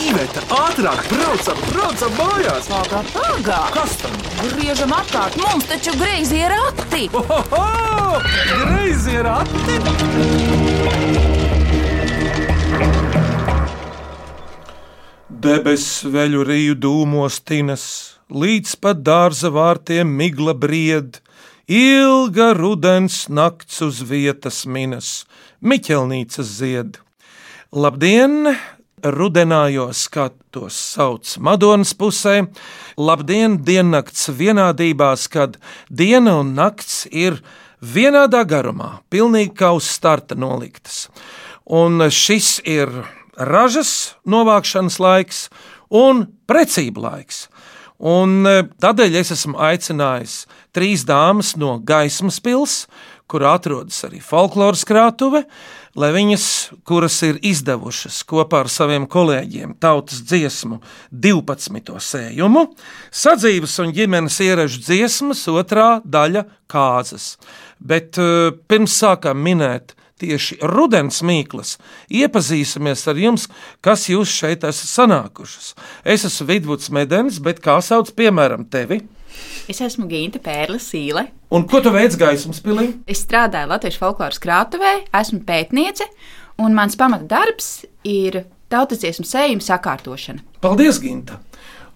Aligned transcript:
Iveta, 0.00 0.40
ātrāk, 0.56 1.00
braucam, 1.10 1.58
braucam 1.68 2.14
mājās! 2.16 2.68
Pagā, 2.70 3.00
pagā! 3.12 3.58
Kas 3.74 3.96
tam? 4.00 4.14
Griežam 4.40 4.94
apkārt, 4.96 5.36
mums 5.42 5.66
taču 5.68 5.92
greizi 6.00 6.38
ir 6.40 6.54
rati! 6.54 7.02
Ohoho! 7.12 8.20
Greizi 8.48 9.18
ir 9.18 9.28
ati! 9.28 9.76
Debesis 15.40 16.08
veļu 16.16 16.46
rīju 16.48 16.80
dūmos 16.80 17.38
tinas, 17.44 17.84
līdz 18.32 18.74
pat 18.80 19.04
dārza 19.04 19.52
vārtiem 19.52 20.08
migla 20.16 20.56
bried, 20.56 21.20
ilga 21.68 22.50
rudens 22.56 23.26
nakts 23.28 23.84
uz 23.84 24.00
vietas 24.08 24.64
minas, 24.64 25.24
Miķelnīcas 25.60 26.56
zied. 26.56 27.00
Labdien! 27.76 28.54
Rudenājos, 29.04 30.04
kā 30.12 30.28
tos 30.52 30.76
sauc 30.94 31.36
Madonas 31.40 31.92
pusē, 31.96 32.44
labdien, 33.00 33.58
diennakts 33.64 34.28
vienādībās, 34.36 35.28
kad 35.32 35.56
diena 35.88 36.38
un 36.40 36.54
nakts 36.58 37.06
ir 37.10 37.40
vienādā 37.80 38.42
garumā, 38.44 39.00
pilnīgi 39.10 39.54
kā 39.56 39.72
uz 39.76 39.88
starta 39.88 40.36
noliktas. 40.36 41.08
Un 41.64 42.02
šis 42.10 42.58
ir 42.68 42.90
ražas 43.36 44.16
novākšanas 44.28 44.98
laiks 45.00 45.44
un 45.90 46.26
precība 46.50 47.08
laiks. 47.08 47.46
Un 48.00 48.46
e, 48.48 48.62
tādēļ 48.80 49.18
es 49.20 49.32
esmu 49.34 49.58
aicinājis 49.60 50.44
trīs 50.72 51.04
dāmas 51.08 51.52
no 51.60 51.76
gaismas 51.84 52.40
pilsētas, 52.40 52.86
kur 53.30 53.44
atrodas 53.46 54.00
arī 54.08 54.18
folkloras 54.24 54.82
krātuve, 54.88 55.44
lai 55.98 56.10
viņas, 56.14 56.44
kuras 56.86 57.16
ir 57.26 57.40
izdevušas 57.46 58.20
kopā 58.28 58.64
ar 58.64 58.70
saviem 58.70 59.06
kolēģiem 59.10 59.74
tautas 59.82 60.22
dziesmu 60.26 60.80
12. 61.10 61.94
sējumu, 62.06 62.66
sadzīves 63.10 63.78
un 63.82 63.94
ģimenes 63.96 64.40
ieražu 64.44 64.82
dziesmas, 64.84 65.46
otrā 65.50 66.00
daļa 66.04 66.46
kāzas. 66.70 67.34
Bet 67.80 68.20
uh, 68.20 68.52
pirms 68.70 68.98
sākām 69.02 69.40
minēt 69.42 69.96
tieši 70.20 70.58
rudens 70.68 71.22
mīklas, 71.24 71.78
iepazīsimies 72.12 73.06
ar 73.08 73.20
jums, 73.20 73.46
kas 73.84 74.08
jūs 74.12 74.32
šeit 74.42 74.66
esat 74.68 74.92
sanākušas. 74.92 75.72
Es 76.04 76.26
esmu 76.28 76.50
Vidvuds 76.52 76.92
Medens, 76.92 77.40
bet 77.42 77.62
kā 77.64 77.78
sauc 77.84 78.12
piemēram 78.18 78.68
tevi? 78.70 79.00
Es 79.70 79.80
esmu 79.84 80.08
Ginte 80.10 80.40
Pērle 80.42 80.80
Sīle. 80.82 81.26
Un 81.50 81.66
ko 81.68 81.82
tu 81.82 81.92
veic 81.94 82.16
gaismas 82.20 82.62
pilī? 82.64 82.92
Es 83.10 83.24
strādāju 83.26 83.70
Latvijas 83.72 83.98
folkloras 84.00 84.40
krātuvē, 84.42 84.96
esmu 85.20 85.42
pētniece, 85.48 86.06
un 86.60 86.74
mans 86.76 86.98
pamata 86.98 87.28
darbs 87.30 87.84
ir 88.06 88.44
tautas 88.70 89.02
dziesmu 89.02 89.26
sējuma 89.28 89.66
sakārtošana. 89.66 90.44
Paldies, 90.62 91.00
Ginta! 91.02 91.40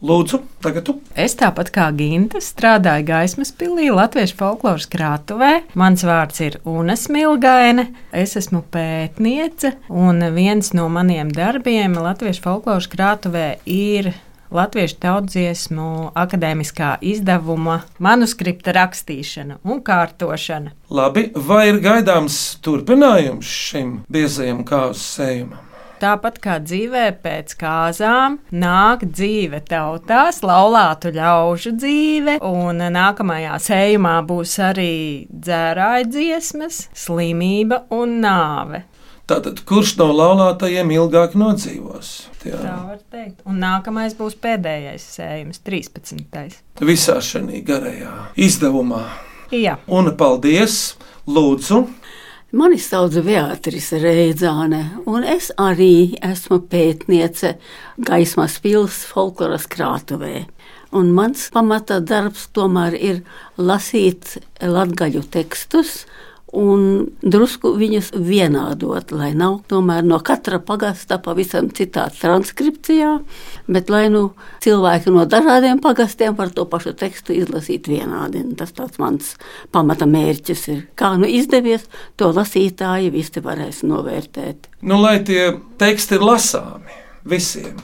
Lūdzu, 0.05 0.43
tagad 0.61 0.85
tu. 0.85 0.99
Es 1.17 1.33
tāpat 1.41 1.71
kā 1.73 1.87
Ginta 1.97 2.41
strādāju 2.43 3.07
gaismas 3.09 3.55
pilī 3.57 3.87
Latvijas 3.95 4.35
folkloras 4.37 4.85
krātuvē. 4.93 5.63
Mans 5.81 6.05
vārds 6.05 6.43
ir 6.45 6.59
Unas 6.69 7.07
Milgaine. 7.09 7.87
Es 8.13 8.35
esmu 8.37 8.61
pētniece, 8.75 9.73
un 9.89 10.21
viens 10.37 10.75
no 10.77 10.91
maniem 10.93 11.33
darbiem 11.33 11.97
Latvijas 11.97 12.43
folkloras 12.45 12.91
krātuvē 12.93 13.47
ir 13.65 14.13
Latviešu 14.55 15.01
tautsdziesmu 15.03 15.85
akadēmiskā 16.15 16.93
izdevuma 17.03 17.81
manuskripta 17.99 18.71
rakstīšana 18.77 19.57
un 19.67 19.81
kārtošana. 19.83 20.71
Labi, 20.95 21.25
vai 21.35 21.65
ir 21.73 21.81
gaidāms 21.83 22.37
turpinājums 22.63 23.51
šim 23.51 23.97
biezajam 24.15 24.63
kāzu 24.69 25.03
sējumam? 25.03 25.71
Tāpat 26.05 26.39
kā 26.45 26.61
dzīvē 26.63 27.05
pēc 27.25 27.57
kāzām, 27.59 28.39
nāk 28.55 29.03
dzīve 29.09 29.59
tautās, 29.67 30.43
laulātu 30.47 31.11
ļaužu 31.15 31.75
dzīve, 31.75 32.39
un 32.47 32.83
nākamajā 32.95 33.59
sējumā 33.67 34.17
būs 34.29 34.55
arī 34.71 34.95
dzērāja 35.35 36.07
dziesmas, 36.15 36.85
slimība 36.95 37.89
un 37.95 38.21
nāve. 38.23 38.85
Tātad, 39.25 39.63
kurš 39.65 39.95
no 39.97 40.11
laulātajiem 40.13 40.91
ilgāk 40.99 41.33
nodzīvos? 41.41 42.11
Jā. 42.45 42.59
Tā 42.61 42.75
var 42.91 42.99
teikt. 43.09 43.39
Un 43.49 43.63
nākamais 43.63 44.13
būs 44.19 44.37
pēdējais 44.37 45.07
sējums, 45.17 45.63
13. 45.65 46.59
Visā 46.85 47.17
šajā 47.25 47.63
garajā 47.65 48.13
izdevumā. 48.37 49.07
Jā. 49.55 49.79
Un 49.89 50.13
paldies! 50.21 50.97
Lūdzu, 51.25 51.79
Mani 52.55 52.77
sauc 52.79 53.17
Beatrice 53.27 53.99
Reidzāne, 53.99 55.01
un 55.11 55.25
es 55.27 55.49
arī 55.59 56.15
esmu 56.23 56.61
pētniece 56.71 57.57
gaismas 57.99 58.61
pilsētas 58.63 59.09
folkloras 59.11 59.65
krātuvē. 59.73 60.45
Un 60.95 61.11
mans 61.17 61.49
pamata 61.51 61.99
darbs 61.99 62.45
tomēr 62.55 62.95
ir 62.95 63.19
lasīt 63.59 64.37
latgaļu 64.63 65.25
tekstus 65.35 66.05
un 66.55 67.07
drusku 67.23 67.75
viņus 67.79 68.13
vienādot, 68.15 69.13
lai 69.15 69.33
nav 69.37 69.61
tomēr 69.71 70.05
no 70.07 70.21
katra 70.25 70.61
pagasta 70.63 71.19
pavisam 71.23 71.71
citāda 71.75 72.15
transkripcijā, 72.21 73.13
bet 73.67 73.93
lai 73.93 74.07
nu 74.13 74.25
cilvēki 74.65 75.13
no 75.15 75.27
dažādiem 75.29 75.83
pagastiem 75.85 76.37
var 76.39 76.53
to 76.55 76.67
pašu 76.71 76.95
tekstu 76.99 77.37
izlasīt 77.37 77.89
vienādi. 77.91 78.45
Tas 78.59 78.75
tāds 78.77 79.01
mans 79.03 79.35
pamata 79.75 80.09
mērķis 80.09 80.67
ir. 80.73 80.85
Kā 80.99 81.15
nu 81.21 81.29
izdevies, 81.29 81.89
to 82.21 82.31
lasītāji 82.35 83.13
visi 83.15 83.43
varēs 83.45 83.83
novērtēt. 83.87 84.71
nu, 84.83 85.01
lai 85.03 85.19
tie 85.25 85.57
teksti 85.81 86.19
ir 86.19 86.29
lasāmi 86.31 87.03
visiem. 87.25 87.77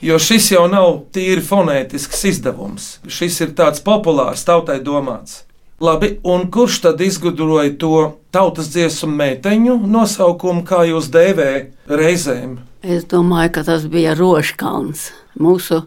Jo 0.00 0.16
šis 0.16 0.46
jau 0.54 0.64
nav 0.72 1.02
tīri 1.12 1.42
fonētisks 1.44 2.24
izdevums. 2.30 2.86
Šis 3.04 3.36
ir 3.44 3.52
tāds 3.56 3.82
populārs, 3.84 4.46
tautai 4.48 4.78
domāts. 4.80 5.42
Labi, 5.80 6.18
un 6.28 6.50
kurš 6.52 6.80
tad 6.84 7.00
izgudroja 7.00 7.70
to 7.80 8.00
tautas 8.30 8.66
dziesmu 8.68 9.14
meiteņu 9.16 9.78
nosaukumu, 9.88 10.60
kā 10.68 10.82
jūs 10.90 11.08
dēvējat 11.14 11.94
reizēm? 11.96 12.58
Es 12.84 13.06
domāju, 13.08 13.54
ka 13.54 13.62
tas 13.64 13.86
bija 13.88 14.12
Roškalns, 14.18 15.06
mūsu 15.40 15.80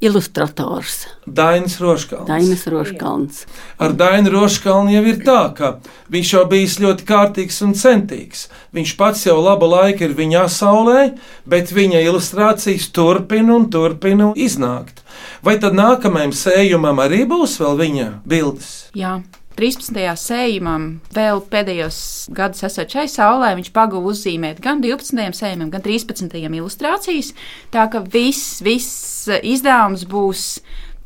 ilustrators, 0.00 1.06
Dainis 1.26 1.78
Roškals. 1.80 2.26
Dainis 2.28 2.66
Roškalns. 2.66 3.44
Ar 3.78 3.92
Dainu 3.92 4.32
Roškalnu 4.32 4.94
jau 4.94 5.02
ir 5.06 5.20
tā, 5.24 5.40
ka 5.56 5.72
viņš 6.12 6.32
jau 6.34 6.44
bijis 6.50 6.78
ļoti 6.80 7.06
kārtīgs 7.08 7.60
un 7.66 7.74
centīgs. 7.76 8.46
Viņš 8.76 8.94
pats 9.00 9.26
jau 9.28 9.36
labu 9.40 9.68
laiku 9.70 10.08
ir 10.08 10.16
viņa 10.16 10.46
saulē, 10.52 11.02
bet 11.44 11.74
viņa 11.76 12.00
ilustrācijas 12.06 12.88
turpina 12.96 13.58
un 13.58 13.68
turpina 13.72 14.32
iznākt. 14.36 15.04
Vai 15.44 15.58
tad 15.60 15.76
nākamajam 15.76 16.32
sējumam 16.36 17.02
arī 17.04 17.26
būs 17.28 17.60
vēl 17.60 17.76
viņa 17.84 18.08
bildes? 18.24 18.72
Jā. 18.96 19.20
13. 19.60 19.92
sējumam, 20.16 20.84
vēl 21.12 21.42
pēdējos 21.52 21.96
gados 22.32 22.64
esot 22.64 22.94
šai 22.94 23.04
saulē, 23.12 23.50
viņš 23.58 23.72
pagūda 23.76 24.12
uzzīmēt 24.14 24.62
gan 24.64 24.80
12. 24.80 25.34
sējumam, 25.36 25.68
gan 25.74 25.84
13. 25.84 26.38
ilustrācijas. 26.48 27.34
Tā 27.74 27.84
ka 27.92 28.00
viss, 28.00 28.62
viss 28.64 29.09
izdevums 29.28 30.06
būs 30.08 30.44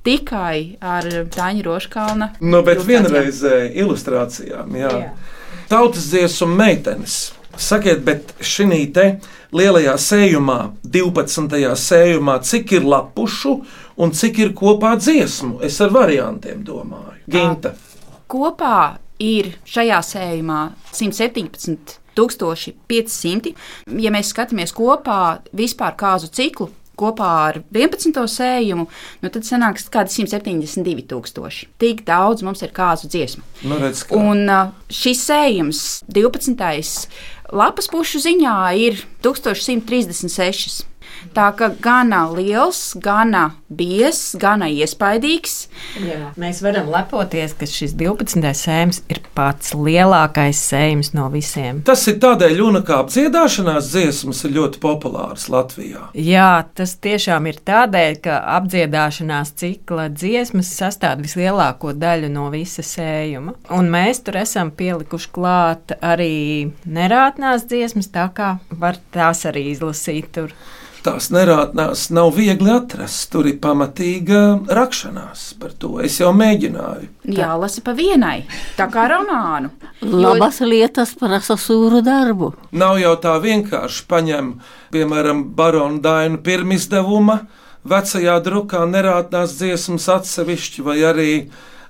tikai 0.04 0.76
ar 0.84 1.06
Tāņa 1.32 1.64
Roškalna. 1.64 2.28
Nu, 2.44 2.60
bet 2.66 2.82
vienreizē 2.84 3.64
ilustrācijām, 3.72 4.76
jā. 4.76 4.92
jā. 5.06 5.14
Tautas 5.70 6.10
dziesmu 6.12 6.50
meitenes. 6.52 7.32
Sakiet, 7.54 8.02
bet 8.04 8.34
šī 8.42 8.80
te 8.94 9.06
lielajā 9.54 9.94
sējumā, 10.00 10.58
12. 10.82 11.54
sējumā, 11.78 12.40
cik 12.42 12.74
ir 12.80 12.86
lapušu 12.90 13.54
un 14.02 14.12
cik 14.12 14.40
ir 14.42 14.54
kopā 14.58 14.96
dziesmu? 14.98 15.60
Es 15.64 15.78
ar 15.80 15.94
variantiem 15.94 16.64
domāju. 16.66 17.20
Ginta. 17.30 17.76
Kopā 18.28 18.96
ir 19.22 19.54
šajā 19.68 20.00
sējumā 20.04 20.62
117. 20.92 22.00
1500. 22.14 23.54
Ja 23.98 24.12
mēs 24.14 24.30
skatāmies 24.30 24.70
kopā 24.74 25.40
vispār 25.56 25.96
kāzu 25.98 26.30
ciklu, 26.34 26.68
kopā 26.98 27.30
ar 27.48 27.60
11. 27.74 28.16
sējumu, 28.30 28.86
nu 29.22 29.32
tad 29.34 29.46
sanāks 29.46 29.86
kaut 29.88 29.98
kādi 29.98 30.24
172 30.24 31.06
tūkstoši. 31.10 31.68
Tik 31.82 32.04
daudz 32.08 32.44
mums 32.46 32.64
ir 32.64 32.74
kāzu 32.74 33.10
dziesmu. 33.12 33.44
Nu, 33.68 33.78
redz, 33.82 34.04
kā. 34.08 34.18
Un 34.18 34.48
uh, 34.48 34.72
šis 34.92 35.26
sējums, 35.28 35.84
12. 36.14 36.56
lapas 37.54 37.90
pušu 37.92 38.22
ziņā, 38.24 38.58
ir 38.86 39.04
1136. 39.24 40.84
Tā 41.34 41.48
kā 41.58 41.70
gana 41.82 42.24
liels, 42.30 42.92
gana 43.02 43.48
biezs, 43.74 44.34
gana 44.38 44.68
iespaidīgs. 44.70 45.54
Jā. 45.98 46.30
Mēs 46.40 46.60
varam 46.64 46.90
lepoties, 46.92 47.54
ka 47.58 47.66
šis 47.68 47.94
12. 47.98 48.44
sējums 48.54 49.00
ir 49.10 49.20
pats 49.34 49.74
lielākais 49.74 50.60
sējums 50.70 51.12
no 51.16 51.26
visiem. 51.32 51.80
Tas 51.86 52.04
ir 52.10 52.20
tādēļ, 52.22 52.60
un 52.68 52.80
kā 52.86 53.00
apdziedāšanās 53.02 53.90
dziesmas 53.90 54.44
ir 54.46 54.54
ļoti 54.58 54.80
populāras 54.82 55.48
Latvijā. 55.52 56.08
Jā, 56.14 56.64
tas 56.76 56.94
tiešām 57.02 57.48
ir 57.50 57.58
tādēļ, 57.66 58.20
ka 58.24 58.38
apdziedāšanās 58.58 59.54
cikla 59.60 60.08
dziesmas 60.14 60.70
sastāv 60.76 61.24
vislielāko 61.24 61.94
daļu 61.98 62.30
no 62.34 62.46
visa 62.54 62.84
sējuma. 62.86 63.56
Un 63.74 63.90
mēs 63.92 64.22
tur 64.26 64.38
esam 64.44 64.70
pielikuši 64.74 65.34
klāt 65.34 65.96
arī 66.04 66.70
nerātnās 66.86 67.66
dziesmas, 67.70 68.12
tā 68.14 68.28
kā 68.34 68.54
var 68.70 69.00
tās 69.14 69.44
arī 69.50 69.68
izlasīt 69.74 70.30
tur. 70.34 70.54
Tās 71.04 71.26
nerātnās 71.28 72.06
nav 72.16 72.30
viegli 72.32 72.70
atrast. 72.72 73.26
Tur 73.32 73.44
ir 73.50 73.58
pamatīga 73.60 74.38
rakšanās 74.72 75.42
par 75.60 75.74
to. 75.76 75.98
Es 76.00 76.16
jau 76.16 76.30
mēģināju. 76.32 77.10
Jālasa 77.36 77.82
pa 77.84 77.92
vienai, 77.98 78.46
tā 78.78 78.86
kā 78.92 79.04
romānu. 79.12 79.68
Labas 80.00 80.62
lietas 80.64 81.12
prasa 81.20 81.58
sūru 81.60 82.00
darbu. 82.04 82.54
Nav 82.72 82.96
jau 83.02 83.12
tā 83.20 83.34
vienkārši 83.42 84.06
paņem, 84.08 84.48
piemēram, 84.96 85.44
baronu 85.58 86.00
dainu 86.04 86.40
pirmizdevuma, 86.46 87.42
vecajā 87.84 88.38
drukā 88.48 88.86
nerātnās 88.88 89.58
dziesmas 89.60 90.08
atsevišķi, 90.16 90.88
vai 90.88 90.98
arī 91.04 91.30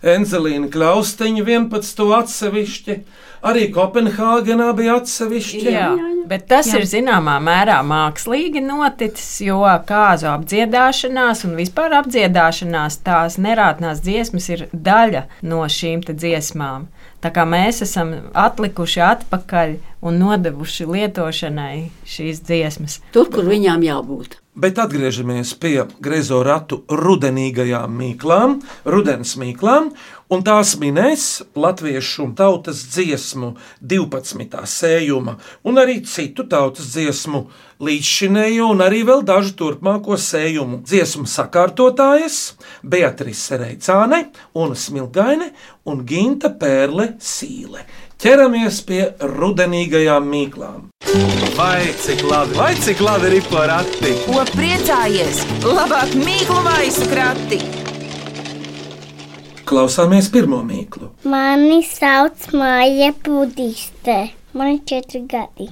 Enzelīna 0.05 0.69
Klausteņa 0.69 1.45
11. 1.47 2.03
atsevišķi, 2.19 2.97
arī 3.49 3.69
Kopenhāgenā 3.73 4.67
bija 4.77 4.99
atsevišķi. 5.01 5.63
Jā, 5.73 5.89
bet 6.29 6.45
tas 6.51 6.69
Jā. 6.69 6.81
ir 6.81 6.89
zināmā 6.91 7.39
mērā 7.45 7.79
mākslīgi 7.87 8.61
noticis, 8.65 9.41
jo 9.47 9.63
kāzu 9.89 10.29
apdziedāšanās 10.35 11.47
un 11.49 11.57
vispār 11.61 11.97
apdziedāšanās 12.03 13.01
tās 13.07 13.39
nerātnās 13.41 14.05
dziesmas 14.05 14.51
ir 14.53 14.69
daļa 14.73 15.25
no 15.49 15.65
šīm 15.65 16.05
dziesmām. 16.11 16.89
Tā 17.25 17.33
kā 17.33 17.47
mēs 17.49 17.81
esam 17.87 18.13
atlikuši 18.37 19.01
atpakaļ 19.09 19.77
un 20.05 20.21
nodevuši 20.21 20.85
lietošanai 20.85 21.77
šīs 22.05 22.45
dziesmas. 22.45 23.01
Tur, 23.17 23.33
kur 23.33 23.49
viņām 23.49 23.89
jābūt. 23.89 24.44
Bet 24.55 24.79
atgriežamies 24.79 25.51
pie 25.59 25.81
grezo 25.99 26.37
ratu 26.47 26.85
rudenīgajām 26.87 27.91
mīklām, 27.99 28.61
rudens 28.87 29.33
mīklām, 29.35 29.89
un 30.31 30.45
tās 30.47 30.77
minēs 30.79 31.25
latviešu 31.59 32.29
tautas 32.39 32.85
dziesmu 32.95 33.57
12. 33.83 34.55
sējuma, 34.71 35.35
un 35.67 35.83
arī 35.83 35.99
citu 36.07 36.47
tautas 36.47 36.93
dziesmu 36.95 37.43
līdzšinējo, 37.83 38.71
un 38.77 38.87
arī 38.87 39.03
vēl 39.11 39.27
dažu 39.27 39.57
turpmāko 39.59 40.15
sējumu 40.15 40.85
dziesmu 40.87 41.27
sakārtotājas 41.35 42.39
Beatrice 42.87 43.59
Reicāne, 43.59 44.29
un 44.55 44.79
Smilgaine 44.79 45.51
un 45.91 46.07
Ginta 46.07 46.55
Pērle 46.55 47.17
Sīle 47.19 47.83
ķeramies 48.23 48.81
pie 48.89 49.01
rudenīgajām 49.21 50.29
mīklām. 50.31 50.91
Vai 51.55 51.87
cik 52.03 52.25
labi, 52.27 52.57
vai 52.59 52.73
cik 52.75 53.01
labi 53.05 53.33
ir 53.39 53.49
porakti? 53.51 54.13
Ko 54.27 54.45
priecājies? 54.55 55.45
Labāk 55.65 56.15
mīklu 56.19 56.61
maisu 56.67 57.09
krati! 57.11 57.61
Klausāmies 59.65 60.27
pirmo 60.29 60.59
mīklu. 60.67 61.09
Mani 61.25 61.81
sauc 61.89 62.51
Māja 62.53 63.15
Budiste. 63.25 64.19
Man 64.55 64.75
ir 64.75 64.83
četri 64.87 65.23
gadi. 65.31 65.71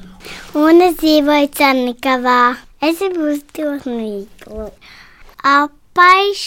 Un 0.58 0.80
es 0.82 0.96
dzīvoju 1.02 1.50
Cernikavā. 1.58 2.38
Es 2.82 3.02
gribu 3.02 3.28
uzdot 3.34 3.84
mīklu. 3.86 4.70
Apaiš, 5.46 6.46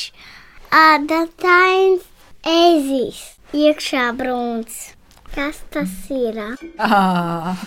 adatains, 0.73 2.03
ezis, 2.43 3.21
iekšā 3.53 4.09
brūns. 4.17 4.94
Kas 5.35 5.57
tas 5.69 5.89
ir? 6.15 6.37
Ah. 6.79 7.55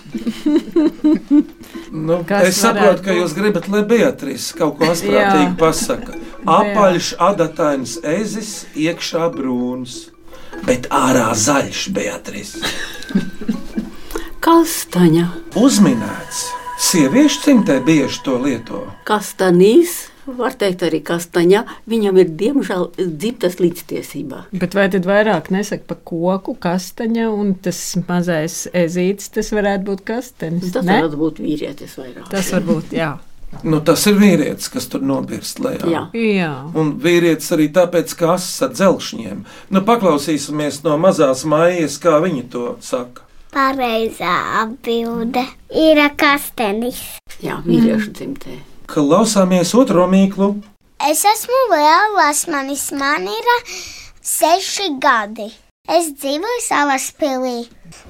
Nu, 1.92 2.22
Kas 2.28 2.46
es 2.50 2.58
saprotu, 2.60 3.02
ka 3.04 3.14
jūs 3.16 3.32
gribat, 3.36 3.66
lai 3.72 3.82
Beatrice 3.88 4.54
kaut 4.56 4.76
ko 4.78 4.88
astprātīgi 4.92 5.54
pasaka. 5.60 6.16
Apaļš, 6.48 7.10
adatains, 7.20 7.96
ezis, 8.04 8.50
iekšā 8.76 9.28
brūns, 9.34 9.96
bet 10.68 10.88
ārā 10.94 11.30
zaļš, 11.36 11.82
Beatrice. 11.96 12.60
Kastaņa, 14.44 15.26
Uzminēts. 15.58 16.44
Sieviešu 16.78 17.40
cimtē 17.44 17.80
bieži 17.84 18.20
to 18.24 18.36
lieto. 18.38 18.84
kastanīs, 19.08 20.06
var 20.36 20.56
teikt 20.58 20.84
arī 20.86 21.00
kastaņa. 21.04 21.64
Viņam 21.90 22.18
ir 22.22 22.32
diemžēl 22.40 22.88
dzimtas 22.98 23.58
līdztiesībā. 23.62 24.44
Bet 24.52 24.76
vai 24.78 24.88
tad 24.92 25.08
vairāk 25.08 25.52
nesaka 25.54 25.88
par 25.92 26.02
koku, 26.08 26.56
kastaņa 26.60 27.30
un 27.32 27.54
tas 27.62 27.80
mazais 28.08 28.66
ezītis, 28.76 29.32
tas 29.34 29.52
varētu 29.54 29.88
būt 29.88 30.04
kastenis? 30.08 30.72
Tas 30.74 30.84
ne? 30.84 30.98
varētu 30.98 31.22
būt 31.22 31.40
vīrietis 31.44 31.96
vairāk. 32.00 32.28
Tas 32.32 32.52
var 32.54 32.68
būt, 32.68 32.94
jā. 32.98 33.14
Nu, 33.64 33.78
tas 33.80 34.02
ir 34.10 34.18
vīrietis, 34.20 34.68
kas 34.68 34.86
tur 34.92 35.04
nobirst 35.08 35.62
lejā. 35.64 35.88
Jā. 35.88 36.02
jā. 36.12 36.50
Un 36.78 36.92
vīrietis 37.00 37.48
arī 37.56 37.70
tāpēc, 37.72 38.12
ka 38.18 38.34
asins 38.34 38.66
ar 38.66 38.74
dzelkšņiem. 38.76 39.40
Nu, 39.72 39.82
paklausīsimies 39.88 40.82
no 40.84 40.98
mazās 41.00 41.46
mājas, 41.48 41.96
kā 42.02 42.18
viņi 42.24 42.44
to 42.52 42.66
saka. 42.84 43.24
Pareizā 43.48 44.34
atbilde 44.60 45.46
ir 45.72 46.02
kastenis. 46.20 47.00
Jā, 47.40 47.62
vīriešu 47.64 48.12
dzimtē. 48.12 48.58
Klausāmies 48.88 49.74
otro 49.76 50.06
mīklu. 50.08 50.54
Es 51.04 51.20
esmu 51.28 51.58
Lielas, 51.68 52.46
manis 52.48 52.86
man 52.96 53.26
ir 53.28 53.50
seši 54.24 54.94
gadi. 55.02 55.50
Es 55.88 56.08
dzīvoju 56.20 56.62
savā 56.64 56.96
pilī 57.20 57.66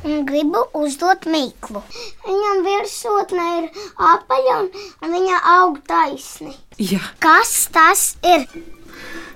un 0.06 0.22
gribu 0.28 0.62
uzdot 0.78 1.26
mīklu. 1.30 1.82
Viņam 2.28 2.62
virsotne 2.66 3.48
ir 3.56 3.68
apaļa 4.12 4.56
un 4.62 5.18
viņa 5.18 5.42
aug 5.58 5.82
taisni. 5.90 6.54
Jā. 6.78 7.02
Kas 7.18 7.54
tas 7.74 8.08
ir? 8.22 8.46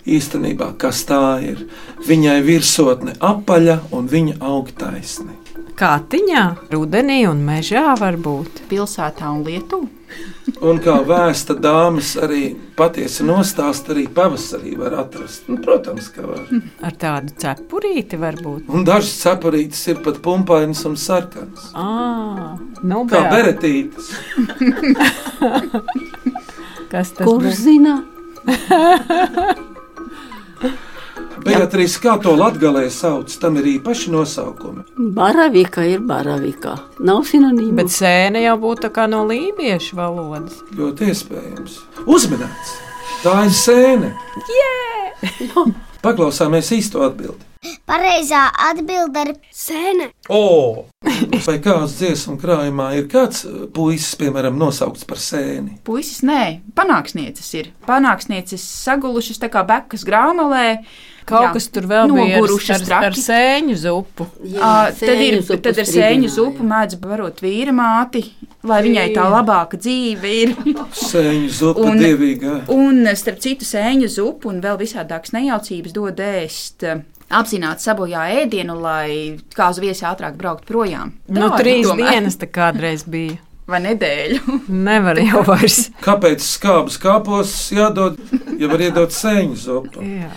Īstenībā, 0.06 0.72
kas 0.78 1.02
tā 1.10 1.22
ir? 1.42 1.66
Viņai 2.06 2.38
virsotne 2.46 3.18
apaļa 3.18 3.80
un 3.90 4.10
viņa 4.10 4.38
aug 4.46 4.70
taisni. 4.78 5.41
Kātiņā, 5.78 6.42
rudenī 6.72 7.22
un 7.30 7.40
mežā 7.46 7.94
var 7.98 8.16
būt. 8.20 8.62
Pilsētā 8.70 9.30
un 9.32 9.42
Lietuvā. 9.46 9.88
Un 10.68 10.76
kā 10.82 10.98
vēsta 11.08 11.54
dāmas 11.56 12.10
arī 12.20 12.50
patiesi 12.76 13.24
nostāst, 13.24 13.86
arī 13.94 14.02
pavasarī 14.12 14.74
var 14.76 14.92
atrast. 15.00 15.46
Nu, 15.48 15.56
protams, 15.64 16.10
ka 16.12 16.26
var. 16.26 16.42
Ar 16.86 16.96
tādu 17.00 17.32
cepurīti 17.40 18.18
var 18.20 18.36
būt. 18.42 18.66
Un 18.68 18.84
dažas 18.84 19.14
cepurītes 19.22 19.80
ir 19.88 20.02
pat 20.04 20.20
pumpainas 20.24 20.84
un 20.88 20.98
sarkanas. 21.00 21.70
À, 21.72 22.58
nu, 22.82 23.04
Kā 23.08 23.22
beretītes. 23.32 24.12
kas 26.92 27.14
tas 27.16 27.24
Kurš 27.24 27.48
būs? 27.48 27.62
zina? 27.64 27.96
Beatrīs, 31.42 31.96
kā 32.02 32.18
to 32.22 32.34
latgalē 32.36 32.84
sauc, 32.92 33.32
tam 33.40 33.56
ir 33.60 33.68
īpaši 33.78 34.12
nosaukumi. 34.12 34.84
Baravika 35.16 35.84
ir 35.88 36.02
baravika. 36.06 36.76
Nav 37.00 37.24
sinonīma. 37.28 37.80
Bet 37.82 37.94
sēne 37.94 38.44
jau 38.44 38.58
būtu 38.62 38.92
kā 38.94 39.08
no 39.10 39.24
lībiešu 39.28 39.98
valodas. 39.98 40.60
Ļoti 40.78 41.12
iespējams. 41.12 41.78
Uzmanīts! 42.06 42.76
Tā 43.22 43.38
ir 43.46 43.54
sēne. 43.54 44.12
Paklausāmies 46.04 46.72
īsto 46.74 47.04
atbildi. 47.06 47.46
Pareizā 47.86 48.48
atbilde 48.70 49.22
ir 49.22 49.36
sēne. 49.54 50.08
O! 50.34 50.88
Vai 51.46 51.54
kāds 51.62 51.94
dziesmu 52.00 52.34
krājumā 52.42 52.88
ir 52.98 53.06
kāds 53.10 53.44
uh, 53.46 53.64
puisis, 53.74 54.16
piemēram, 54.18 54.58
nosaukts 54.58 55.06
par 55.06 55.20
sēni? 55.22 55.76
Puisis, 55.86 56.24
nē, 56.26 56.62
panāksnieces 56.74 57.52
ir. 57.60 57.70
Panāksnieces 57.86 58.64
sagulušas 58.82 59.38
tā 59.42 59.50
kā 59.52 59.62
bekas 59.68 60.02
grāmalē. 60.08 60.82
Kaut 61.28 61.44
Jā, 61.46 61.50
kas 61.54 61.68
tur 61.70 61.84
vēl 61.86 62.10
bija 62.10 62.24
ar, 62.24 62.40
nogurušas 62.42 62.82
ar, 62.90 63.04
ar 63.08 63.14
sēņu 63.18 63.76
zupu. 63.78 64.26
Jā, 64.42 64.58
Ā, 64.58 64.72
tad 64.98 65.08
ir, 65.22 65.36
sēņu 65.36 65.42
zupu 65.46 65.60
tad 65.62 65.78
ir 65.78 65.86
stribināja. 65.86 66.08
sēņu 66.10 66.30
zupa, 66.34 66.66
mēdz 66.72 66.96
barot 67.04 67.42
vīra 67.44 67.74
māti, 67.76 68.22
lai 68.66 68.80
viņai 68.88 69.06
tā 69.14 69.28
labāka 69.30 69.78
dzīve 69.78 70.32
ir. 70.42 70.54
Sēņu 71.12 71.48
zupa 71.60 71.86
Un- 71.92 72.02
dievīgā. 72.02 72.56
Un, 72.74 73.06
starp 73.16 73.38
citu, 73.44 73.64
sēņu 73.68 74.10
zupu 74.16 74.50
un 74.50 74.60
vēl 74.64 74.80
visādākas 74.82 75.32
nejaucības 75.36 75.94
dod 75.96 76.20
ēst. 76.26 76.82
eh, 76.82 77.04
Apzināti 77.32 77.80
sabojā 77.86 78.26
ēdienu, 78.42 78.74
lai 78.82 79.38
kāzu 79.56 79.80
viesi 79.80 80.04
ātrāk 80.04 80.34
braukt 80.36 80.66
projām. 80.68 81.14
Nu, 81.32 81.46
Tā 81.48 81.54
ir 81.54 81.62
trīs 81.62 81.86
tomēr. 81.88 82.10
dienas 82.12 82.36
tā 82.36 82.50
kādreiz 82.52 83.06
bija. 83.08 83.38
vai 83.72 83.78
nedēļu. 83.86 84.58
Nevar 84.90 85.16
jau 85.22 85.40
vairs. 85.46 85.86
Kāpēc 86.04 86.42
skābes 86.44 86.98
kāpos 87.00 87.54
jādod, 87.72 88.18
ja 88.60 88.68
var 88.68 88.82
iedot 88.84 89.14
sēņu 89.16 89.56
zupu? 89.56 90.02
Jā. 90.04 90.28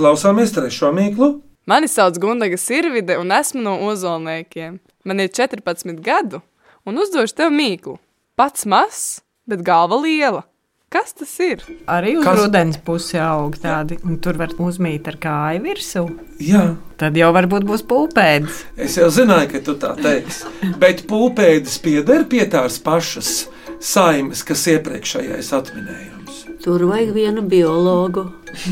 Klausāmies 0.00 0.52
trešo 0.56 0.90
mīklu. 0.96 1.34
Mani 1.68 1.88
sauc 1.92 2.16
Gundaga 2.18 2.56
Sirvide, 2.58 3.18
un 3.20 3.30
esmu 3.36 3.60
no 3.62 3.74
Ozolniekiem. 3.90 4.78
Man 5.04 5.20
ir 5.20 5.28
14 5.28 6.00
gadu, 6.04 6.40
un 6.88 6.98
uzdošu 7.02 7.36
tev 7.36 7.52
mīklu. 7.52 7.98
Pats 8.36 8.64
mazs, 8.68 9.20
bet 9.48 9.60
galva 9.66 9.98
liela. 10.00 10.42
Kas 10.90 11.12
tas 11.14 11.30
ir? 11.44 11.60
Arī 11.86 12.16
uz 12.18 12.24
Kas- 12.26 12.40
rudens 12.40 12.78
pusi 12.82 13.20
aug 13.22 13.54
tādi, 13.62 14.00
un 14.02 14.16
tur 14.18 14.34
var 14.40 14.48
uzmīt 14.58 15.06
ar 15.06 15.20
kāju 15.22 15.60
virsū. 15.68 16.02
Jā, 16.42 16.64
Tad 16.98 17.14
jau 17.14 17.28
varbūt 17.36 17.62
būs 17.68 17.84
pulpēdis. 17.86 18.64
es 18.76 18.96
jau 18.98 19.06
zināju, 19.14 19.52
ka 19.52 19.60
tu 19.68 19.76
tā 19.78 19.92
teiksi. 20.00 20.48
Bet 20.82 21.04
pūpēdis 21.06 21.78
pieder 21.84 22.24
pie 22.24 22.42
tās 22.50 22.80
pašas 22.82 23.46
saimes, 23.78 24.42
kas 24.42 24.66
iepriekšējais 24.66 25.52
atminējums. 25.60 26.19
Tur 26.60 26.82
vajag 26.84 27.14
vienu 27.14 27.42
biologu. 27.48 28.26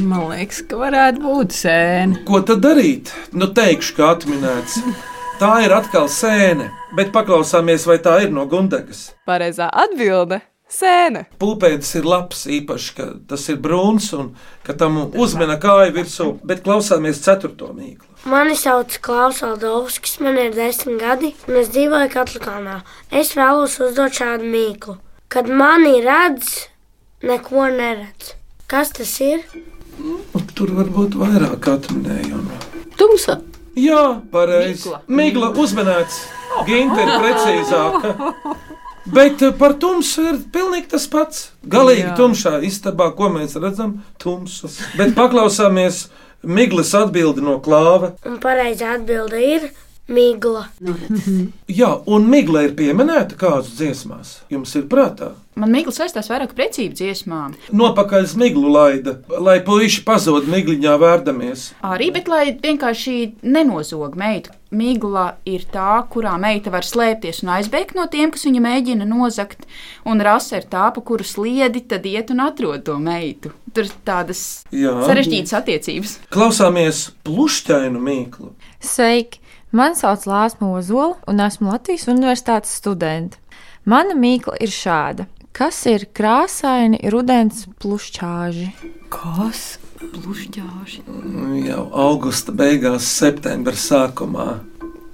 Man 0.04 0.26
liekas, 0.28 0.60
ka 0.68 0.76
varētu 0.76 1.22
būt 1.22 1.54
sēne. 1.56 2.18
Ko 2.28 2.42
tad 2.44 2.60
darīt? 2.60 3.14
Nu, 3.32 3.48
teikšu, 3.56 3.94
ka 3.96 4.10
atminēts. 4.12 4.82
Tā 5.40 5.54
ir 5.64 5.72
atkal 5.72 6.10
sēne, 6.12 6.68
bet 6.98 7.14
paklausāmies, 7.14 7.86
vai 7.88 7.96
tā 8.04 8.18
ir 8.26 8.34
no 8.34 8.44
Gundagas. 8.50 9.06
Pareizā 9.28 9.70
atbilde 9.72 10.42
Sēne. 10.68 11.22
Pūpēdis 11.40 11.94
ir 11.96 12.04
labs, 12.04 12.42
īpaši, 12.52 12.88
ka 12.92 13.04
tas 13.30 13.46
ir 13.48 13.56
brūns 13.64 14.10
un 14.18 14.34
ka 14.66 14.76
tam 14.76 14.98
uzmena 15.16 15.56
kāja 15.56 15.94
virsū, 15.96 16.34
bet 16.44 16.60
klausāmies 16.66 17.22
ceturto 17.24 17.70
mīklu. 17.72 18.04
Mani 18.28 18.52
sauc 18.58 18.98
Klaus 19.00 19.40
Aldovskis, 19.46 20.18
man 20.20 20.36
ir 20.36 20.52
desmit 20.52 21.00
gadi, 21.00 21.32
un 21.48 21.62
es 21.62 21.72
dzīvoju 21.72 22.12
Katlakānā. 22.12 22.82
Es 23.08 23.32
vēlos 23.38 23.78
uzdot 23.80 24.20
šādu 24.20 24.44
mīklu. 24.44 24.98
Kad 25.32 25.48
mani 25.48 26.02
redz, 26.04 26.68
neko 27.22 27.66
neredz. 27.74 28.34
Kas 28.68 28.92
tas 28.92 29.12
ir? 29.24 29.44
Un 29.98 30.48
tur 30.54 30.74
var 30.76 30.90
būt 30.94 31.16
vairāk 31.18 31.70
atminējumu. 31.72 32.58
Tumsa. 32.98 33.40
Jā, 33.78 34.20
pareizi. 34.32 34.92
Migla. 35.08 35.52
Uzmanēts. 35.58 36.18
Ginta 36.66 37.04
ir 37.04 37.12
precīzāka. 37.22 38.32
Bet 39.08 39.42
eh, 39.42 39.52
par 39.56 39.76
tumsu 39.80 40.24
ir 40.32 40.38
pilnīgi 40.52 40.90
tas 40.92 41.06
pats. 41.08 41.48
Galīgi 41.64 42.10
Jā. 42.10 42.14
tumšā 42.18 42.58
istabā, 42.68 43.08
ko 43.16 43.30
mēs 43.32 43.56
redzam, 43.60 43.98
tumsu. 44.20 44.68
Bet 44.98 45.14
paklausāmies 45.16 46.08
Miglas 46.42 46.92
atbildi 46.94 47.42
no 47.42 47.56
klāva. 47.64 48.12
Un 48.28 48.36
pareizā 48.42 48.92
atbilde 48.98 49.40
ir 49.42 49.70
migla. 50.12 50.66
Nu. 50.84 50.94
Jā, 51.80 51.94
un 52.06 52.28
Migla 52.30 52.66
ir 52.68 52.76
pieminēta 52.78 53.38
kādas 53.40 53.72
dziesmās. 53.78 54.38
Jums 54.52 54.74
ir 54.78 54.86
prātā. 54.92 55.32
Man 55.58 55.72
mīklas 55.74 55.98
saistās 55.98 56.28
vairāk 56.30 56.52
ar 56.52 56.58
precību 56.58 56.94
dziesmām. 56.94 57.56
Nopakaļ 57.74 58.28
smiglu 58.30 58.70
laida, 58.70 59.16
lai 59.42 59.58
puiši 59.66 60.04
pazūd 60.06 60.46
migliņā 60.50 60.94
vērdamies. 61.02 61.64
Arī, 61.86 62.12
bet 62.14 62.30
lai 62.30 62.44
vienkārši 62.62 63.16
nenozog 63.42 64.14
meitu. 64.18 64.54
Migla 64.70 65.38
ir 65.48 65.64
tā, 65.72 65.96
kurā 66.12 66.34
meita 66.38 66.70
var 66.70 66.84
slēpties 66.84 67.40
un 67.42 67.54
aizbēgt 67.56 67.96
no 67.96 68.04
tiem, 68.12 68.30
kas 68.30 68.44
viņu 68.44 68.60
mēģina 68.62 69.08
nozagt. 69.08 69.64
Un 70.06 70.20
rasa 70.22 70.60
ir 70.60 70.68
tā, 70.68 70.90
pa 70.94 71.02
kuru 71.02 71.24
sliedi 71.24 71.82
tad 71.88 72.06
iet 72.06 72.30
un 72.34 72.44
atrod 72.44 72.84
to 72.86 72.98
meitu. 73.00 73.54
Tur 73.72 73.88
ir 73.88 73.96
tādas 74.06 74.44
Jā. 74.70 74.92
sarežģītas 75.08 75.56
attiecības. 75.58 76.14
Klausāmies 76.34 77.08
plušķainu 77.26 78.02
mīklu. 78.02 78.52
Sveiki! 78.84 79.42
Mani 79.72 79.98
sauc 79.98 80.22
Lāsma 80.24 80.70
Ozola, 80.78 81.18
un 81.28 81.42
esmu 81.44 81.68
Latvijas 81.68 82.06
Universitātes 82.08 82.72
studente. 82.78 83.36
Mana 83.84 84.14
mīkla 84.16 84.54
ir 84.64 84.72
šāda. 84.72 85.26
Kas 85.58 85.80
ir 85.90 86.04
krāsaini 86.14 87.00
rudens 87.10 87.64
plušķāži? 87.82 88.68
Kas? 89.10 89.78
Plušķāži. 89.98 91.00
Jau 91.66 91.84
augusta 91.98 92.54
beigās, 92.54 93.08
septembra 93.18 93.74
sākumā. 93.74 94.46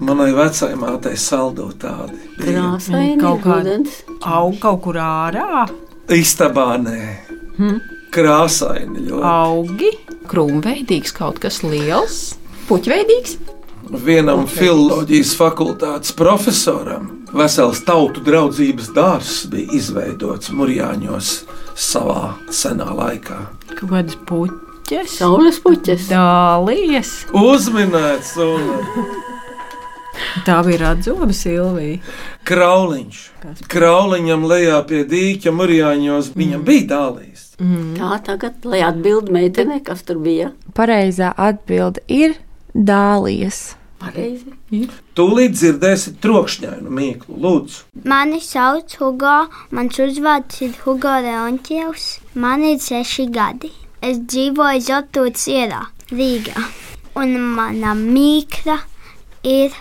Manai 0.05 0.29
vecajai 0.35 0.75
mātei 0.77 1.15
saldo 1.17 1.69
tādi. 1.79 2.19
Krāsaini, 2.37 3.17
Kaut 3.21 3.41
kāda- 3.41 3.63
rudens. 3.63 4.03
Aug 4.21 4.59
kaut 4.59 4.81
kur 4.83 4.95
ārā, 5.01 5.65
Istabā 6.07 6.77
nē. 6.77 7.79
Krāsaini 8.11 9.07
ļoti. 9.07 9.23
augi. 9.25 9.91
Krūmveidīgs 10.29 11.13
kaut 11.13 11.39
kas 11.39 11.63
liels, 11.63 12.35
puķveidīgs. 12.67 13.37
Vienam 13.89 14.47
filozofijas 14.49 15.35
fakultātes 15.37 16.13
profesoram 16.17 17.09
vesels 17.35 17.83
tautu 17.85 18.21
draudzības 18.25 18.87
dārzs 18.95 19.43
bija 19.51 19.75
izveidots 19.77 20.49
Mūrjāņos 20.55 21.31
savā 21.77 22.31
senā 22.49 22.87
laikā. 22.97 23.37
Kādas 23.77 24.17
puķes. 24.25 25.17
Saules 25.19 25.59
puķes. 25.61 26.07
Dālijas. 26.09 27.11
Uzminēts 27.35 28.33
un 28.41 28.69
Tā 30.45 30.61
bija 30.65 30.79
radzoba 30.81 31.33
Silvija. 31.35 31.99
krauliņš. 32.47 33.19
Krauliņam 33.71 34.45
lejā 34.47 34.79
pie 34.87 35.03
dīķa 35.11 35.51
Mūrjāņos 35.51 36.31
viņam 36.35 36.63
bija 36.65 36.87
dālījis. 36.93 37.43
Tā 37.99 38.17
tagad, 38.25 38.65
lai 38.65 38.81
atbild 38.83 39.29
meitene, 39.31 39.81
kas 39.83 40.01
tur 40.07 40.17
bija. 40.23 40.51
Pareizā 40.75 41.33
atbilde 41.37 42.01
ir 42.07 42.35
dālijas. 42.75 43.75
Pareizi. 44.01 44.51
Tūlīt 45.15 45.55
dzirdēsiet 45.55 46.19
trokšņainu 46.23 46.91
mīklu, 46.93 47.37
lūdzu. 47.41 47.85
Mani 48.11 48.41
sauc 48.43 48.97
Hugo, 48.99 49.37
mans 49.71 49.99
uzvārds 50.03 50.59
ir 50.65 50.75
Hugo 50.83 51.15
Leontievs. 51.25 52.09
Man 52.35 52.65
ir 52.67 52.81
seši 52.83 53.29
gadi. 53.33 53.71
Es 54.03 54.19
dzīvoju 54.19 54.83
Zotūts 54.85 55.47
ielā, 55.49 55.85
Rīgā. 56.11 56.67
Un 57.17 57.37
mana 57.55 57.95
mīkla 57.95 58.77
ir 59.47 59.73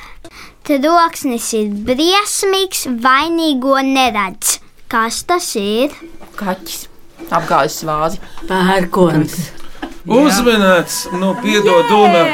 troksnis 0.65 1.51
ir 1.59 1.75
briesmīgs, 1.91 2.87
vainīgo 3.05 3.77
neredz. 3.91 4.61
Kas 4.89 5.25
tas 5.27 5.51
ir? 5.59 5.93
Kaķis 6.39 6.85
apgājis 7.35 7.83
vāzi. 7.89 8.23
Pērkons. 8.49 9.37
Uzminēts, 10.05 10.97
nu, 11.17 11.31
piedod, 11.41 11.87
Duna. 11.89 12.25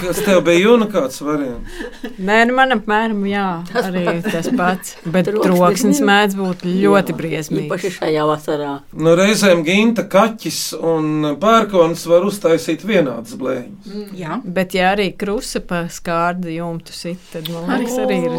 Kas 0.00 0.18
tev 0.26 0.40
bija 0.46 0.58
Juna 0.64 0.88
kāds 0.90 1.20
variants? 1.22 1.76
Nē, 2.18 2.40
nu 2.48 2.56
man 2.56 2.74
apmēram 2.74 3.20
jā, 3.30 3.44
arī 3.78 4.02
tas 4.24 4.48
pats. 4.58 4.96
Bet 5.06 5.30
Troksnis 5.30 6.00
mēdz 6.02 6.34
būt 6.38 6.64
ļoti 6.66 7.14
Jā, 7.14 7.18
briesmīgs. 7.20 7.68
Īpaši 7.68 7.92
šajā 8.00 8.24
vasarā. 8.26 8.72
Nu, 8.98 9.14
reizēm 9.18 9.62
ginta, 9.66 10.06
kaķis 10.10 10.60
un 10.82 11.36
pērkons 11.42 12.02
var 12.10 12.26
uztaisīt 12.26 12.82
vienādas 12.86 13.38
blēņas. 13.38 13.94
Jā, 14.18 14.40
Bet, 14.42 14.74
ja 14.74 14.90
arī 14.96 15.12
krusta 15.18 15.62
pa 15.62 15.84
skārdu 15.92 16.50
jumtu 16.50 16.94
sit, 16.96 17.22
tad 17.32 17.46
man 17.54 17.70
liekas, 17.76 18.00
arī 18.02 18.18
ir. 18.26 18.36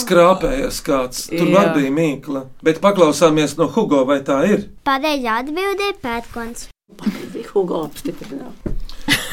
Skrāpējies 0.00 0.82
kāds, 0.86 1.24
tur 1.30 1.46
Jā. 1.46 1.54
var 1.54 1.72
bija 1.78 1.94
mīkla. 1.94 2.44
Bet 2.66 2.82
paklausāmies 2.82 3.56
no 3.58 3.70
Hugo, 3.70 4.02
vai 4.08 4.20
tā 4.26 4.42
ir. 4.50 4.66
Pareizā 4.86 5.40
atbildē 5.44 5.94
ir 5.94 5.98
pērkons. 6.02 6.68
Pareizi, 6.98 7.44
Hugo 7.52 7.84
apstiprināja. 7.86 8.74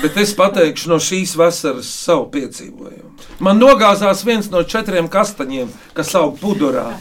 Bet 0.02 0.18
es 0.22 0.34
pateikšu 0.38 0.92
no 0.92 1.00
šīs 1.02 1.34
vasaras 1.38 1.90
savu 1.90 2.28
piedzīvojumu. 2.34 3.16
Man 3.44 3.58
nogāzās 3.62 4.22
viens 4.26 4.52
no 4.54 4.62
četriem 4.64 5.10
kastaņiem, 5.10 5.72
kas 5.98 6.14
aug 6.20 6.38
pudurā, 6.42 6.92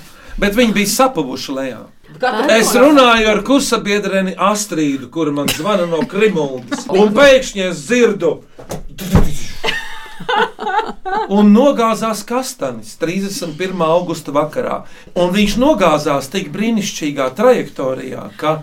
bet 0.40 0.56
viņi 0.56 0.76
bija 0.76 0.92
sapuvuši 0.94 1.56
lejā. 1.58 1.82
Es 2.54 2.70
runāju 2.72 3.28
ar 3.28 3.42
kursabiedreni 3.44 4.36
Astrīdu, 4.40 5.10
kur 5.12 5.28
man 5.36 5.50
zvana 5.52 5.84
no 5.90 6.00
Krimuldas, 6.08 6.86
un 7.00 7.12
pēkšņi 7.16 7.66
es 7.68 7.82
dzirdu. 7.88 8.36
Un 11.32 11.50
nogāzās 11.52 12.22
kastanis 12.26 12.94
31. 13.00 13.76
augusta 13.84 14.32
vakarā. 14.34 14.80
Un 15.18 15.32
viņš 15.34 15.56
nogāzās 15.60 16.30
tik 16.32 16.48
brīnišķīgā 16.54 17.28
trajektorijā, 17.36 18.28
ka 18.40 18.60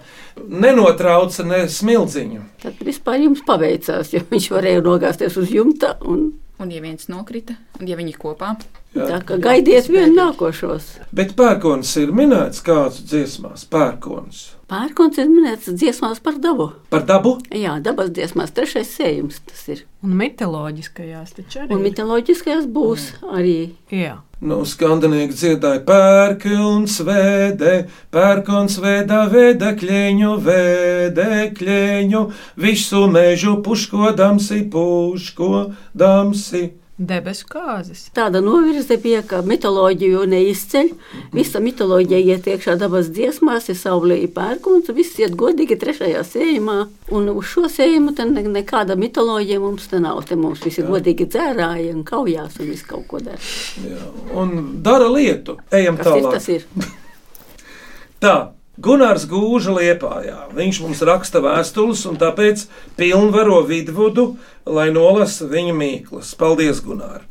nenotrauca 0.48 1.46
ne 1.48 1.66
smilziņu. 1.70 2.46
Tad 2.64 2.80
vispār 2.86 3.24
jums 3.26 3.44
paveicās, 3.48 4.14
jo 4.14 4.24
viņš 4.30 4.50
varēja 4.54 4.86
nogāzties 4.86 5.38
uz 5.40 5.52
jumta. 5.54 5.96
Un, 6.10 6.32
un 6.60 6.74
ja 6.74 6.82
viens 6.84 7.10
nokrita, 7.12 7.58
un 7.80 7.90
ja 7.90 7.98
viņi 8.00 8.16
kopā, 8.20 8.56
tā 8.96 9.22
kā 9.28 9.38
gaidiet 9.42 9.90
vienu 9.92 10.16
nākošos. 10.18 10.90
Bet 11.16 11.36
pērkons 11.40 11.94
ir 12.02 12.14
minēts 12.16 12.64
kāds 12.66 13.02
dziesmās, 13.10 13.66
pērkons. 13.70 14.44
Pērkons 14.74 15.20
ir 15.22 15.30
minēts 15.30 15.70
dziesmās 15.70 16.22
par 16.24 16.40
dabu. 16.42 16.72
Par 16.90 17.04
dabu 17.06 17.36
Jā, 17.54 17.76
dabas 17.84 18.10
dziesmās 18.16 18.54
trešais 18.56 18.90
sējums 18.96 19.42
tas 19.50 19.66
ir. 19.70 19.84
Un 20.06 20.16
mitoloģiskajās 20.18 21.36
taču 21.38 21.64
arī. 21.64 21.76
Un 21.76 21.84
mitoloģiskajās 21.86 22.70
būs 22.74 23.10
arī. 23.30 23.74
Jā. 23.94 24.18
No 24.44 24.62
skandinieki 24.68 25.36
dziedāja 25.38 25.82
pērkons 25.88 27.00
vēdē, 27.08 27.74
pērkons 28.14 28.78
vēdā 28.84 29.24
vēdekļēņu, 29.32 30.36
vēdekļēņu, 30.48 32.24
visu 32.66 33.04
mežu 33.12 33.58
puško 33.66 34.14
damsi, 34.20 34.64
puško 34.74 35.52
damsi. 35.96 36.83
Debesu 36.94 37.48
kāzas. 37.50 38.04
Tāda 38.14 38.38
novirze 38.46 39.00
bija, 39.02 39.24
ka 39.26 39.40
mitoloģiju 39.42 40.28
neizceļ. 40.30 40.92
Visa 41.34 41.58
mitoloģija 41.64 42.20
iet 42.22 42.50
iekšā 42.52 42.76
dabas 42.78 43.10
dziesmās, 43.16 43.72
ir 43.74 43.80
saulē 43.80 44.20
pērkons, 44.36 44.92
viss 44.94 45.18
iet 45.18 45.34
godīgi 45.40 45.80
trešajā 45.82 46.22
sējumā. 46.30 46.78
Un 47.18 47.32
uz 47.34 47.50
šo 47.50 47.66
sējumu 47.66 48.14
te 48.14 48.28
ne, 48.30 48.46
nekāda 48.60 48.94
mitoloģija 49.00 49.62
mums 49.64 49.90
te 49.90 49.98
nav. 50.04 50.22
Te 50.30 50.38
mums 50.38 50.62
visi 50.68 50.86
godīgi 50.86 51.26
dzērāja 51.34 51.96
un 51.96 52.06
kaujās 52.06 52.62
un 52.62 52.70
visu 52.70 52.86
kaut 52.94 53.10
ko 53.10 53.24
dara. 53.26 53.42
Jā, 53.82 54.10
un 54.38 54.58
dara 54.86 55.10
lietu. 55.10 55.58
Ejam 55.74 55.98
Kas 55.98 56.14
ir, 56.14 56.20
tālāk. 56.22 56.38
tas 56.38 56.52
ir? 56.54 56.68
Tā. 58.24 58.36
Gunārs 58.82 59.28
Gūža 59.30 59.76
liepājā. 59.76 60.48
Viņš 60.58 60.80
mums 60.82 61.04
raksta 61.06 61.44
vēstules 61.46 62.00
un 62.10 62.18
tāpēc 62.18 62.66
pilnvaro 62.98 63.60
vidvudu, 63.70 64.32
lai 64.66 64.88
nolasa 64.90 65.46
viņa 65.46 65.76
mīklas. 65.78 66.34
Paldies, 66.40 66.82
Gunār! 66.82 67.22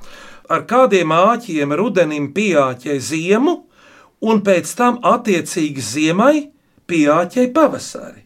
Ar 0.46 0.62
kādiem 0.70 1.11
āķiem 1.11 1.75
rudenim 1.75 2.28
pieāķē 2.37 2.94
ziemu, 3.02 3.56
un 4.22 4.42
pēc 4.46 4.70
tam 4.78 5.00
attiecīgi 5.02 5.82
ziemai 5.82 6.37
pieāķē 6.87 7.49
pavasari. 7.56 8.22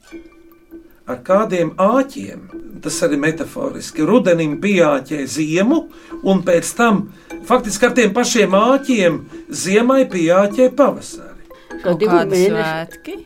Ar 1.06 1.22
kādiem 1.24 1.70
āķiem, 1.80 2.50
tas 2.84 2.98
arī 3.06 3.16
metaforiski, 3.22 4.04
rudenim 4.04 4.58
pieāķē 4.60 5.22
ziemu, 5.24 5.86
un 6.26 6.44
pēc 6.44 6.74
tam 6.76 7.00
faktiski 7.48 7.88
ar 7.88 7.96
tiem 7.96 8.12
pašiem 8.12 8.58
āķiem 8.60 9.18
ziemai 9.48 10.02
pieāķē 10.10 10.68
pavasari. 10.76 11.35
Kaut 11.82 12.00
divu 12.00 12.16
mēnešu 12.16 12.52
svētki. 12.54 13.16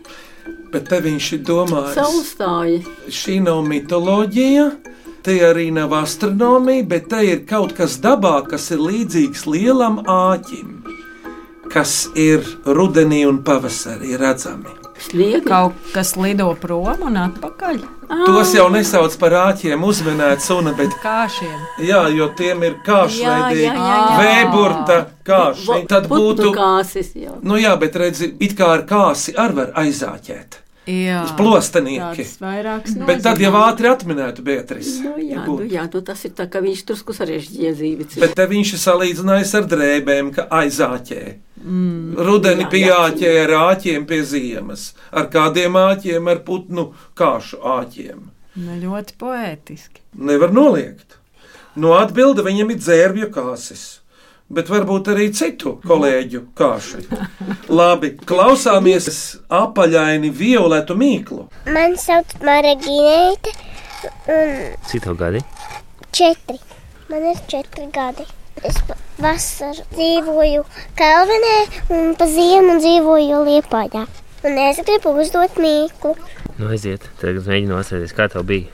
Bet 0.71 0.89
te 0.91 1.01
viņš 1.03 1.29
ir 1.37 1.43
domājis, 1.47 1.99
saulstāji. 1.99 2.81
šī 3.11 3.41
nav 3.45 3.63
mitoloģija, 3.67 4.67
te 5.27 5.37
arī 5.47 5.69
nav 5.75 5.95
astronomija, 5.99 6.87
bet 6.95 7.09
te 7.13 7.23
ir 7.27 7.45
kaut 7.47 7.75
kas 7.77 7.99
dabā, 8.03 8.41
kas 8.49 8.71
ir 8.75 8.83
līdzīgs 8.87 9.47
lielam 9.51 10.01
āķim, 10.07 10.77
kas 11.71 12.05
ir 12.19 12.47
rudenī 12.67 13.25
un 13.29 13.43
pavasarī 13.47 14.17
redzami. 14.19 14.80
Sniega. 15.01 15.43
Kaut 15.47 15.91
kas 15.95 16.15
lido 16.21 16.51
prom 16.61 17.07
un 17.09 17.19
atpakaļ. 17.21 17.81
Tos 18.27 18.55
jau 18.57 18.67
nesauc 18.75 19.15
par 19.21 19.37
āķiem, 19.47 19.85
uzmanēt 19.87 20.43
suna, 20.43 20.73
bet 20.77 20.95
Kāšiem. 21.03 21.59
jā, 21.87 22.01
jo 22.15 22.27
tiem 22.37 22.65
ir 22.67 22.81
kāšveidīgi, 22.87 23.85
vēburta 24.19 24.99
kāši. 25.27 25.85
Tad 25.91 26.09
būtu, 26.11 26.51
kāsis. 26.57 27.15
Jā. 27.15 27.37
nu 27.43 27.61
jā, 27.61 27.77
bet 27.79 27.97
redzi, 27.97 28.35
it 28.41 28.57
kā 28.59 28.75
ar 28.79 28.83
kāsi 28.89 29.37
ar 29.39 29.55
var 29.55 29.73
aizāķēt. 29.79 30.61
Jā, 30.91 31.21
Plostenieki. 31.37 32.25
vairāks 32.41 32.97
Bet 33.07 33.21
tad 33.23 33.39
jau 33.43 33.53
ātri 33.61 33.91
atminētu 33.91 34.43
Beatrice. 34.43 34.97
Nu, 35.05 35.13
jā, 35.23 35.45
nu, 35.45 35.59
jā, 35.69 35.85
nu, 35.93 36.01
tas 36.03 36.25
ir 36.27 36.33
tā, 36.35 36.49
ka 36.51 36.63
viņš 36.65 36.83
drusku 36.89 37.15
sarežģīja 37.15 37.73
dzīvi. 37.77 38.09
Bet 38.23 38.35
te 38.35 38.47
viņš 38.51 38.73
ir 38.75 38.83
salīdzinājis 38.87 39.55
ar 39.61 39.69
drēbēm, 39.71 40.33
ka 40.35 40.49
aizāķē. 40.63 41.21
Mm, 41.61 42.17
Rudenī 42.17 42.65
ar 43.45 43.53
āķiem 43.75 44.07
pie 44.09 44.23
ziemas, 44.25 44.95
ar 45.13 45.29
kādiem 45.33 45.77
āķiem, 45.77 46.29
ar 46.33 46.41
putnu 46.47 46.91
kāšu 47.19 47.61
āķiem. 47.61 48.29
Nu, 48.57 48.77
ļoti 48.81 49.17
poētiski. 49.21 50.01
Nevar 50.17 50.53
noliegt. 50.57 51.19
No 51.77 51.93
atbilde 51.99 52.43
viņam 52.43 52.73
ir 52.73 52.81
dzērbju 52.81 53.29
kāsis. 53.35 54.01
Bet 54.51 54.67
varbūt 54.67 55.13
arī 55.13 55.29
citu 55.37 55.77
kolēģu 55.87 56.41
kāši. 56.59 57.05
Labi, 57.79 58.17
klausāmies 58.27 59.21
apaļaini 59.47 60.33
violetu 60.35 60.97
mīklu. 60.99 61.45
Man 61.71 61.95
sauc 62.01 62.35
Mara 62.43 62.73
Ginēta, 62.81 63.55
un 64.27 64.75
Cik 64.91 65.07
tev 65.07 65.21
gadi? 65.21 65.45
četri. 66.11 66.59
Man 67.11 67.31
ir 67.31 67.39
četri 67.47 67.87
gadi. 67.95 68.27
Es 68.67 68.77
vasaru 69.21 69.85
dzīvoju 69.95 70.65
Kalvinē, 70.99 71.57
un 71.97 72.15
pa 72.19 72.27
ziemu 72.29 72.79
dzīvoju 72.81 73.41
Liepājā. 73.49 74.07
Un 74.45 74.59
es 74.59 74.81
gribu 74.85 75.13
uzdot 75.21 75.57
mīklu. 75.61 76.15
Nu, 76.59 76.69
aiziet. 76.73 77.05
Tagad 77.21 77.45
mēģinu 77.49 77.77
atcerēties, 77.81 78.15
kā 78.17 78.29
tev 78.33 78.45
bija. 78.49 78.69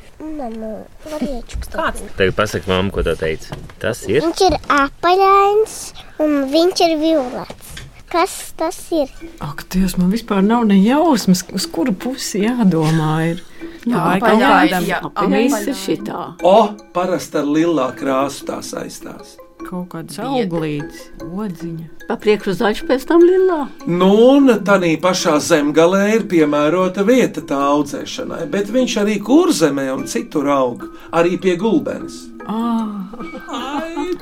Variešu 1.11 1.59
kāds? 1.71 2.02
Tagad 2.19 2.35
pasaki 2.38 2.71
mammu, 2.71 2.93
ko 2.95 3.02
tev 3.07 3.19
teica. 3.21 3.57
Tas 3.83 4.02
ir. 4.11 4.23
Viņš 4.25 4.43
ir 4.49 4.57
apaļains, 4.75 5.76
un 6.23 6.37
viņš 6.52 6.83
ir 6.87 6.95
violets. 7.02 7.73
Kas 8.11 8.35
tas 8.57 8.76
ir? 8.95 9.11
Ak, 9.43 9.64
Dievs, 9.73 9.97
man 9.99 10.12
vispār 10.14 10.43
nav 10.47 10.62
ne 10.71 10.76
jausmas, 10.78 11.43
uz 11.55 11.66
kuru 11.66 11.93
pusi 11.93 12.45
jādomā. 12.45 13.14
Ir. 13.33 13.43
Jā, 13.87 14.02
apaļais, 14.16 14.71
kādam- 14.71 14.87
jā, 14.87 15.00
Viss 15.31 15.66
ir 15.66 15.75
šitā. 15.83 16.21
O, 16.43 16.57
parasti 16.95 17.38
ar 17.43 17.45
lilā 17.50 17.90
krāsu 17.99 18.47
tā 18.47 18.61
saistās. 18.62 19.37
Kaut 19.64 19.88
kāds 19.94 20.18
auglīts, 20.20 21.06
odziņa. 21.25 21.86
Pa 22.06 22.16
priekšu 22.20 22.52
zaļš, 22.58 22.82
pēc 22.86 23.06
tam 23.08 23.25
lilā. 23.25 23.62
Nu, 23.88 24.10
un 24.36 24.52
tādā 24.66 24.92
pašā 25.02 25.38
zemgalē 25.42 26.02
ir 26.18 26.26
piemērota 26.30 27.06
vieta 27.08 27.42
tā 27.46 27.58
audzēšanai, 27.72 28.44
bet 28.52 28.70
viņš 28.75 28.98
arī 29.02 29.16
kurzemē 29.25 29.88
un 29.94 30.04
citur 30.10 30.52
aug, 30.52 30.84
arī 31.10 31.40
pie 31.40 31.56
gulbenes. 31.58 32.26
Ah, 32.46 33.10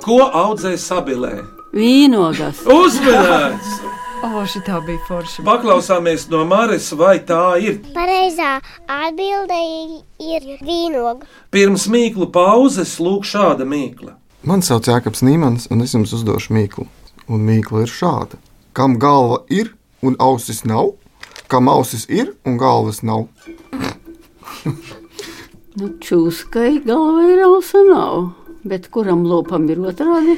Ko 0.05 0.23
audzē 0.31 0.79
sabilē? 0.81 1.43
Vīnogas. 1.75 2.63
Uzmanīts! 2.71 3.77
oh, 4.25 4.41
šī 4.49 4.63
bija 4.87 5.05
forša. 5.09 5.45
Paklausāmies 5.45 6.29
no 6.33 6.45
Māras, 6.49 6.89
vai 6.97 7.19
tā 7.27 7.59
ir. 7.61 7.81
Pareizā 7.95 8.57
atbilde 8.89 9.61
ir 10.23 10.51
vīnoga. 10.65 11.27
Pirms 11.53 11.89
mīklu 11.91 12.31
pauzes 12.33 12.97
lūk 13.03 13.27
šāda 13.29 13.67
mīkla. 13.69 14.15
Mani 14.45 14.61
sauc 14.61 14.85
Jēkabs 14.85 15.23
Nīmans, 15.25 15.71
un 15.73 15.81
es 15.81 15.95
jums 15.95 16.11
uzdošu 16.13 16.53
mīklu. 16.53 16.83
Un 17.33 17.47
mīkla 17.47 17.87
ir 17.87 17.89
šāda: 17.89 18.37
kam 18.77 18.99
galva 19.01 19.39
ir 19.49 19.71
un 20.05 20.19
ausis 20.21 20.67
nav, 20.69 20.91
kam 21.49 21.71
ausis 21.73 22.05
ir 22.13 22.35
un 22.45 22.59
galvas 22.61 23.01
nav. 23.01 23.25
Nu, 25.75 25.89
čūskai 25.97 26.85
galva 26.85 27.25
ir 27.33 27.41
ausa 27.47 27.81
nav, 27.89 28.35
bet 28.69 28.91
kuram 28.93 29.25
lopam 29.25 29.65
ir 29.73 29.81
otrādi? 29.81 30.37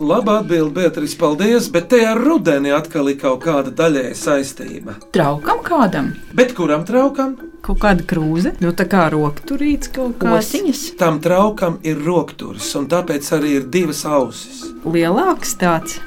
Labā 0.00 0.38
atbilde, 0.40 0.72
Beatrice, 0.72 1.16
paldies, 1.20 1.66
bet 1.72 1.90
te 1.92 1.98
ar 2.08 2.16
rudeni 2.16 2.70
atkal 2.72 3.10
ir 3.12 3.18
kaut 3.20 3.42
kāda 3.44 3.68
daļēja 3.76 4.14
saistība. 4.16 4.94
Traukam 5.12 5.60
kādam, 5.66 6.14
Bet 6.32 6.54
kuram 6.56 6.86
traukam? 6.88 7.34
Kaut 7.60 7.82
kāda 7.82 8.06
krūze, 8.08 8.54
nu 8.64 8.72
tā 8.72 8.86
kā 8.88 9.02
rokturīts 9.12 9.92
kaut 9.92 10.16
kāds. 10.22 10.48
kosiņas. 10.48 10.96
Tam 10.96 11.20
traukam 11.20 11.76
ir 11.84 12.00
rokturis, 12.00 12.70
un 12.80 12.88
tāpēc 12.88 13.28
arī 13.36 13.52
ir 13.58 13.68
divas 13.68 14.00
ausis. 14.08 14.62
Lielāks 14.88 15.52
tāds. 15.60 15.98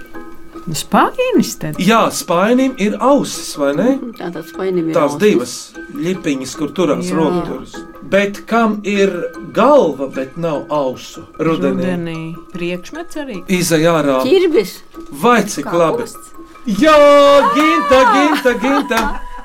Nu, 0.66 0.74
spainis 0.74 1.54
tad. 1.60 1.78
Jā, 1.78 2.08
spainim 2.10 2.74
ir 2.82 2.98
ausis, 3.00 3.54
vai 3.60 3.74
ne? 3.78 3.90
Tā 4.18 4.32
tas 4.34 4.48
spainim 4.50 4.90
ir 4.90 4.96
Tās 4.96 5.12
ausis. 5.14 5.22
divas 5.22 5.74
lipiņas, 5.94 6.56
kur 6.58 6.72
turās 6.74 7.06
Jā. 7.12 7.93
Bet 8.12 8.46
kam 8.46 8.82
ir 8.84 9.12
galva, 9.56 10.08
bet 10.16 10.36
nav 10.38 10.66
ausu? 10.70 11.24
Rudenī. 11.40 11.84
Rudenī 11.86 12.18
priekšmets 12.54 13.16
arī. 13.22 13.40
Izai 13.48 13.84
ārā. 13.90 14.20
Ķirbis. 14.26 14.74
Vai 15.24 15.42
cik 15.50 15.70
labi? 15.74 16.06
Jā, 16.68 16.98
ginta, 17.56 18.02
ginta, 18.16 18.54
ginta. 18.62 19.00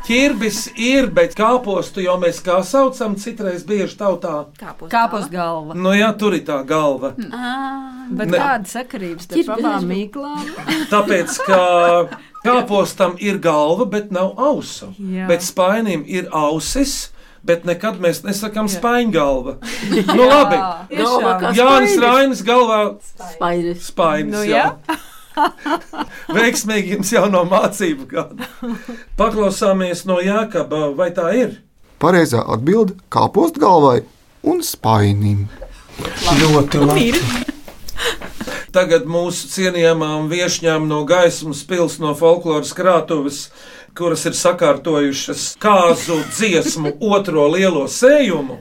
Ķirbis 0.09 0.59
ir, 0.81 1.11
bet 1.13 1.35
kāpostu 1.37 2.01
jau 2.01 2.15
mēs 2.23 2.39
kā 2.41 2.63
saucam, 2.65 3.17
citreiz 3.21 3.65
bieži 3.69 3.99
tautā. 4.01 4.47
Kāpos 4.89 5.27
galva. 5.29 5.75
Nu 5.77 5.93
jā, 5.93 6.09
tur 6.17 6.37
ir 6.39 6.45
tā 6.47 6.63
galva. 6.65 7.11
Bet 7.19 8.31
Ne. 8.31 8.39
kāda 8.39 8.65
sakarības 8.71 9.27
starp 9.29 9.51
abām 9.59 9.85
mīklām? 9.91 10.47
Tāpēc, 10.93 11.37
ka 11.45 12.09
kāpostam 12.47 13.19
ir 13.21 13.37
galva, 13.39 13.85
bet 13.85 14.11
nav 14.15 14.33
ausu. 14.41 14.95
Jā. 14.97 15.27
Bet 15.29 15.45
spainim 15.45 16.05
ir 16.07 16.31
ausis, 16.33 17.11
bet 17.49 17.65
nekad 17.69 17.99
mēs 18.03 18.23
nesakām 18.27 18.69
spaingalva. 18.71 19.57
Nu 20.19 20.29
labi, 20.29 20.59
kā 20.93 21.53
Jānis. 21.57 21.97
Rainis 22.03 22.43
galvā 22.47 22.81
Spainis. 23.33 23.87
spainis. 23.89 24.35
Nu, 24.35 24.45
jā. 24.47 24.67
jā. 24.77 24.99
Veiksmīgi 26.37 26.97
jums 26.97 27.13
jau 27.15 27.25
no 27.31 27.45
mācību 27.49 28.07
gada. 28.11 28.49
Paklausāmies 29.19 30.05
no 30.09 30.19
Jākaba, 30.23 30.89
vai 30.99 31.11
tā 31.15 31.31
ir? 31.39 31.59
Pareizā 32.03 32.45
atbilde- 32.55 32.99
kāpost 33.15 33.59
galvai 33.59 34.03
un 34.47 34.63
spainim. 34.63 35.47
Ļoti 36.39 36.83
labi. 36.85 37.13
Tagad 38.75 39.09
mūsu 39.11 39.49
cienījamām 39.51 40.29
viesņām 40.31 40.85
no 40.91 41.01
gaismas 41.09 41.65
pils 41.67 41.97
no 42.03 42.13
folkloras 42.15 42.75
krātuves, 42.77 43.49
kuras 43.97 44.27
ir 44.27 44.37
sakārtojušas 44.37 45.55
kāzu 45.63 46.19
dziesmu 46.35 46.97
otro 47.01 47.49
lielo 47.55 47.87
sējumu, 47.89 48.59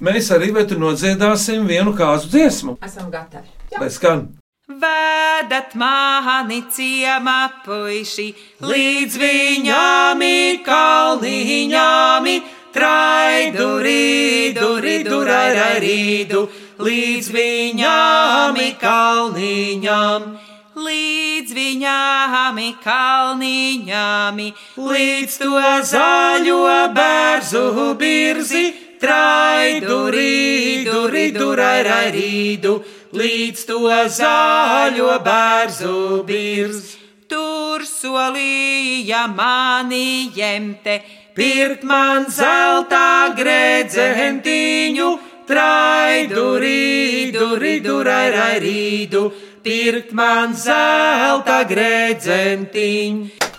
mēs 0.00 0.30
arī 0.34 0.52
nodziedāsim 0.52 1.66
vienu 1.66 1.94
kāzu 1.96 2.28
dziesmu. 2.28 2.78
Esam 2.84 3.10
gatavi. 3.10 3.48
Lai 3.78 3.90
skan! 3.90 4.28
Vedat 4.70 5.74
mani 5.74 6.62
ciemā 6.70 7.50
puiši, 7.64 8.28
līdz 8.62 9.16
viņām 9.18 10.22
kalniņām, 10.62 12.28
traidu, 12.72 13.66
rīdu, 13.82 14.68
rīdu, 14.84 15.18
raidu, 15.26 16.44
līdz 16.78 17.32
viņām 17.34 18.62
kalniņām. 18.78 20.49
Līdz 20.80 21.52
viņām 21.52 22.58
kalniņām, 22.80 24.38
līdz 24.80 25.34
to 25.42 25.60
zaļo 25.90 26.60
bērzu 26.96 27.64
birzi, 28.00 28.62
traidu, 29.02 29.98
rīdu, 30.14 31.02
rīdu, 31.12 31.50
raidu, 31.58 32.72
līdz 33.12 33.64
to 33.68 33.80
zaļo 34.16 35.18
bērzu 35.26 36.24
birzi. 36.24 36.96
Tur 37.28 37.84
solīja 37.84 39.26
mani 39.30 40.32
jemte, 40.34 40.96
pirkt 41.36 41.84
man 41.84 42.24
zelta 42.26 43.34
gredzentiņu, 43.36 45.10
traidu, 45.46 46.48
rīdu, 46.62 47.52
rīdu, 47.60 48.00
raidu, 48.06 49.28
pirkt 49.64 50.12
man 50.16 50.54
zelta 50.56 51.62
gredzentiņu. 51.68 53.50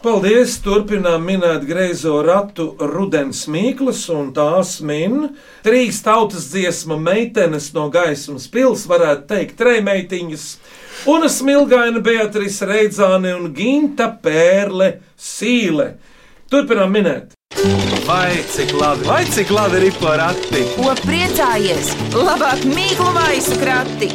Paldies! 0.00 0.54
Turpinām 0.64 1.26
minēt 1.28 1.66
greizo 1.68 2.22
ratu 2.24 2.70
rudens 2.80 3.42
mīklas, 3.52 4.06
un 4.08 4.30
tās 4.32 4.78
min 4.80 5.26
trīs 5.60 5.98
tautas 6.00 6.46
dziesmu 6.54 6.96
meitenes 6.96 7.66
no 7.76 7.90
gaismas 7.92 8.46
pils, 8.48 8.86
varētu 8.88 9.26
teikt, 9.28 9.58
trejmeitiņas. 9.60 10.46
Un 11.12 11.28
smilgaina 11.28 12.00
Beatrice 12.04 12.68
Reidzāne 12.70 13.34
un 13.36 13.52
Ginta 13.52 14.08
Pērle 14.24 14.94
Sīle. 15.20 15.90
Turpinām 16.48 16.96
minēt. 16.96 17.36
Vai 17.60 18.40
cik 18.48 18.72
labi, 18.72 19.04
vai 19.04 19.24
cik 19.24 19.50
labi 19.52 19.80
ir 19.84 19.96
porakti? 20.00 20.62
Ko 20.78 20.94
priecājies? 21.04 21.90
Labāk 22.16 22.62
mīklu 22.64 23.10
maisu 23.12 23.58
krati! 23.60 24.08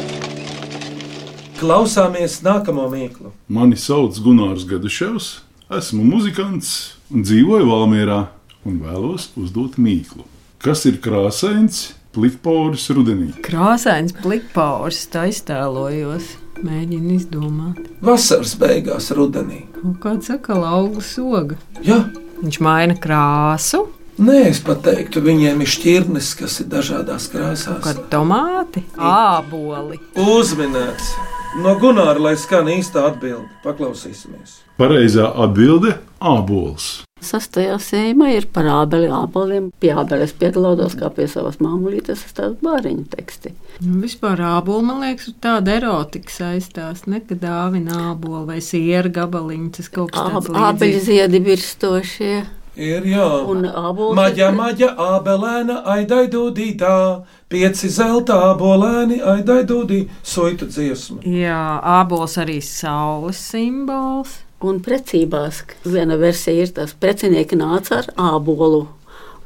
Klausāmies 1.60 2.40
nākamo 2.42 2.88
mīklu. 2.90 3.30
Mani 3.46 3.78
sauc 3.78 4.18
Gunārs 4.24 4.66
Gaduševs, 4.66 5.28
esmu 5.78 6.02
muzikants 6.08 6.72
un 7.14 7.22
dzīvoju 7.22 7.70
Valmierā 7.70 8.18
un 8.66 8.82
vēlos 8.82 9.28
uzdot 9.38 9.78
mīklu. 9.78 10.26
Kas 10.58 10.82
ir 10.90 10.98
krāsains, 10.98 11.92
plikpauris 12.18 12.90
rudenī? 12.98 13.30
Krāsains 13.46 14.16
plikpauris, 14.26 15.06
tā 15.14 15.28
iztēlojos. 15.30 16.34
Mēģinu 16.66 17.14
izdomāt. 17.20 17.82
Vasaras 18.02 18.58
beigās 18.58 19.12
rudenī. 19.14 19.68
Kaut 19.78 19.98
kāda 20.02 20.32
sakala 20.34 20.74
auga 20.80 21.02
soga. 21.04 21.62
Jā, 21.84 22.02
Viņš 22.42 22.58
maina 22.60 22.96
krāsu, 23.00 23.86
nē, 24.20 24.42
es 24.50 24.60
pat 24.64 24.82
teiktu, 24.84 25.22
viņiem 25.24 25.62
ir 25.64 25.70
šķirnes, 25.72 26.34
kas 26.36 26.60
ir 26.60 26.68
dažādās 26.72 27.30
krāsās. 27.32 27.80
kā 27.84 27.94
tomāti, 28.12 28.84
āboli. 28.96 29.98
Uzminēts. 30.20 31.14
No 31.62 31.72
Gunāra, 31.80 32.20
lai 32.20 32.34
skan 32.36 32.68
īsta 32.68 33.06
atbilde, 33.08 33.48
paklausīsimies. 33.64 34.60
Pareizā 34.76 35.30
atbilde- 35.32 35.96
ābols. 36.20 37.05
Sastajā 37.26 37.78
sējumā 37.80 38.26
ir 38.36 38.44
par 38.52 38.66
ābeli 38.68 39.06
āboliem. 39.08 39.70
Pie 39.80 39.88
ābeles 39.96 40.34
pieglaudos 40.36 40.92
kā 41.00 41.08
pie 41.16 41.24
savas 41.32 41.56
māmuļītes, 41.64 42.20
tas 42.26 42.34
tāds 42.36 42.58
bāriņu 42.60 43.06
teksti. 43.14 43.54
Nu, 43.86 44.02
vispār 44.02 44.42
ābolu, 44.44 44.82
man 44.84 45.00
liekas, 45.00 45.30
ar 45.32 45.38
tādu 45.46 45.72
erotiku 45.78 46.34
saistās. 46.34 47.06
Nekad 47.08 47.40
dāvina 47.40 47.96
ābolu 48.12 48.44
vai 48.50 48.58
sieru 48.60 49.08
gabaliņu. 49.16 49.70
Tas 49.78 49.88
kaut 49.88 50.12
kas 50.12 50.28
tāds 50.28 50.50
Āb- 50.52 50.60
Ābeļu 50.68 51.00
ziedi 51.08 51.40
virstošie. 51.48 52.36
Ir 52.76 53.06
jā, 53.08 53.24
Un 53.48 53.64
ābols 53.64 54.14
maģa, 54.18 54.50
maģa, 54.52 54.90
abelēna, 55.00 55.78
aidai 55.88 56.26
dūdītā, 56.28 57.24
pieci 57.48 57.88
zelta 57.88 58.36
abolēni, 58.52 59.22
aidai 59.24 59.62
dūdī, 59.64 60.02
soitu 60.22 60.68
dziesmu. 60.68 61.22
Jā, 61.24 61.80
ābols 61.80 62.36
arī 62.36 62.60
saules 62.60 63.40
simbols. 63.40 64.42
Un 64.64 64.78
precībās 64.80 65.60
viena 65.84 66.16
versija 66.16 66.64
ir 66.64 66.70
tas, 66.72 66.94
ka 66.94 67.02
precinieki 67.04 67.58
nāca 67.60 67.98
ar 67.98 68.06
ābolu. 68.16 68.86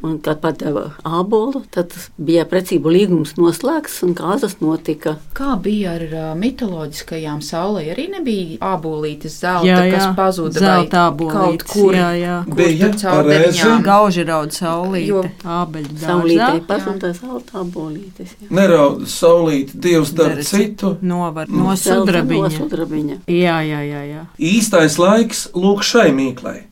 Un, 0.02 0.14
kad 0.24 0.38
padeva 0.40 0.94
ābolu, 1.04 1.60
tad 1.70 1.92
bija 2.16 2.46
precību 2.48 2.88
līgums 2.88 3.34
noslēgts 3.36 3.98
un 4.06 4.14
kāzas 4.16 4.54
notika. 4.64 5.18
Kā 5.36 5.58
bija 5.60 5.90
ar 5.98 6.04
uh, 6.08 6.22
mitoloģiskajām 6.40 7.42
saulē? 7.44 7.82
Arī 7.92 8.06
nebija 8.14 8.56
abolītes 8.64 9.36
zelta, 9.42 9.66
Jā, 9.68 9.82
jā, 9.84 9.90
kas 9.98 10.06
pazuda 10.16 10.62
zelta 10.62 11.02
kaut 11.10 11.20
ābolītes, 11.20 11.66
kur. 11.68 11.92
jā, 11.98 12.08
jā. 12.16 12.38
Kur 12.46 12.54
Bija 12.62 12.88
pareizi. 13.02 13.68
Gauži 13.84 14.24
raud 14.24 14.56
saulīte, 14.56 15.06
Jo- 15.10 15.24
ābeļu 15.44 15.98
Saulītē 16.00 16.48
dārzā. 16.48 16.66
pazuda 16.72 17.12
zelta 17.20 17.60
ābolītes. 17.64 18.32
jā. 18.40 18.48
Nerauda 18.50 19.04
saulīt, 19.06 19.74
Dievs 19.74 20.14
dara 20.16 20.42
citu. 20.42 20.96
Novar 21.02 21.46
sudrabiņa. 21.46 22.48
No 22.48 22.50
sudrabiņa. 22.56 23.20
Jā, 23.28 23.60
jā, 23.68 23.84
jā, 23.84 24.02
jā. 24.14 24.24
Īstais 24.38 24.96
laiks 24.98 25.48
lūk 25.54 25.84
šai 25.84 26.08
mīklai. 26.16 26.62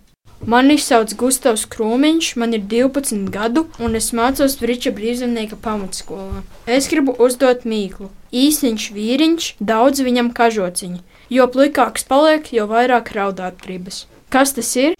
Mani 0.47 0.77
sauc 0.79 1.11
Gustavs 1.19 1.65
Krūmiņš, 1.67 2.29
man 2.39 2.55
ir 2.55 2.63
12 2.71 3.27
gadu, 3.35 3.65
un 3.83 3.99
es 3.99 4.13
mācos 4.15 4.55
Friča 4.61 4.93
brīvzemnieka 4.95 5.59
pamatskolā. 5.61 6.45
Es 6.71 6.87
gribu 6.89 7.17
uzdot 7.19 7.67
mīklu. 7.69 8.09
Īsiņš 8.31 8.87
vīriņš, 8.95 9.49
daudz 9.59 10.05
viņam 10.07 10.31
kažociņi. 10.37 11.03
Jo 11.35 11.49
plikāks 11.53 12.07
paliek, 12.09 12.53
jo 12.55 12.69
vairāk 12.71 13.11
raudāt 13.17 13.59
gribas. 13.65 14.07
Kas 14.31 14.55
tas 14.55 14.71
ir? 14.79 14.95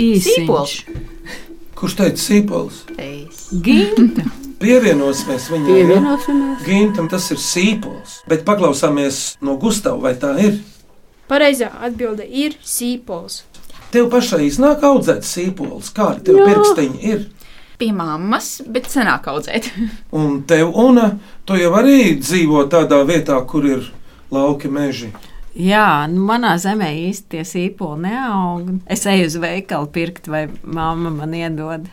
Īsiņš. 0.00 0.74
Kurš 1.76 1.96
teica 2.00 2.24
sīpols? 2.24 2.82
Ginta. 3.64 4.24
Pievienosimies 4.60 5.46
viņai. 5.52 5.68
ja? 5.68 5.84
Pievienosimies. 5.84 6.64
Gintam 6.66 7.12
tas 7.12 7.28
ir 7.32 7.38
sīpols, 7.40 8.18
bet 8.28 8.48
paklausāmies 8.48 9.36
no 9.44 9.54
Gustavas, 9.60 10.02
vai 10.04 10.16
tā 10.20 10.34
ir. 10.40 10.58
Pareizā 11.30 11.70
atbilde 11.84 12.24
ir 12.26 12.56
sīpols. 12.66 13.44
Tev 13.90 14.06
pašai 14.12 14.44
iznāk 14.46 14.84
audzēt 14.86 15.26
sīpolus, 15.26 15.90
kādi 15.94 16.28
tev 16.28 16.38
Jā. 16.38 16.46
pirkstiņi 16.50 17.00
ir. 17.10 17.24
Pie 17.80 17.90
mammas, 17.96 18.60
bet 18.68 18.86
senāk 18.92 19.26
audzēt. 19.32 19.70
Un 20.20 20.42
tev, 20.46 20.70
Una, 20.78 21.08
tu 21.48 21.58
jau 21.58 21.72
arī 21.80 22.14
dzīvo 22.20 22.68
tādā 22.70 23.00
vietā, 23.08 23.40
kur 23.50 23.66
ir 23.66 23.90
lauki 24.30 24.70
meži. 24.70 25.10
Jā, 25.58 26.06
nu 26.06 26.22
manā 26.28 26.54
zemē 26.62 26.92
īsti 27.08 27.34
tie 27.34 27.42
sīpoli 27.42 28.04
neaug. 28.04 28.68
Es 28.86 29.02
eju 29.10 29.26
uz 29.26 29.36
veikalu 29.42 29.90
pirkt, 29.90 30.30
vai 30.30 30.44
mamma 30.62 31.10
man 31.10 31.34
iedod. 31.34 31.88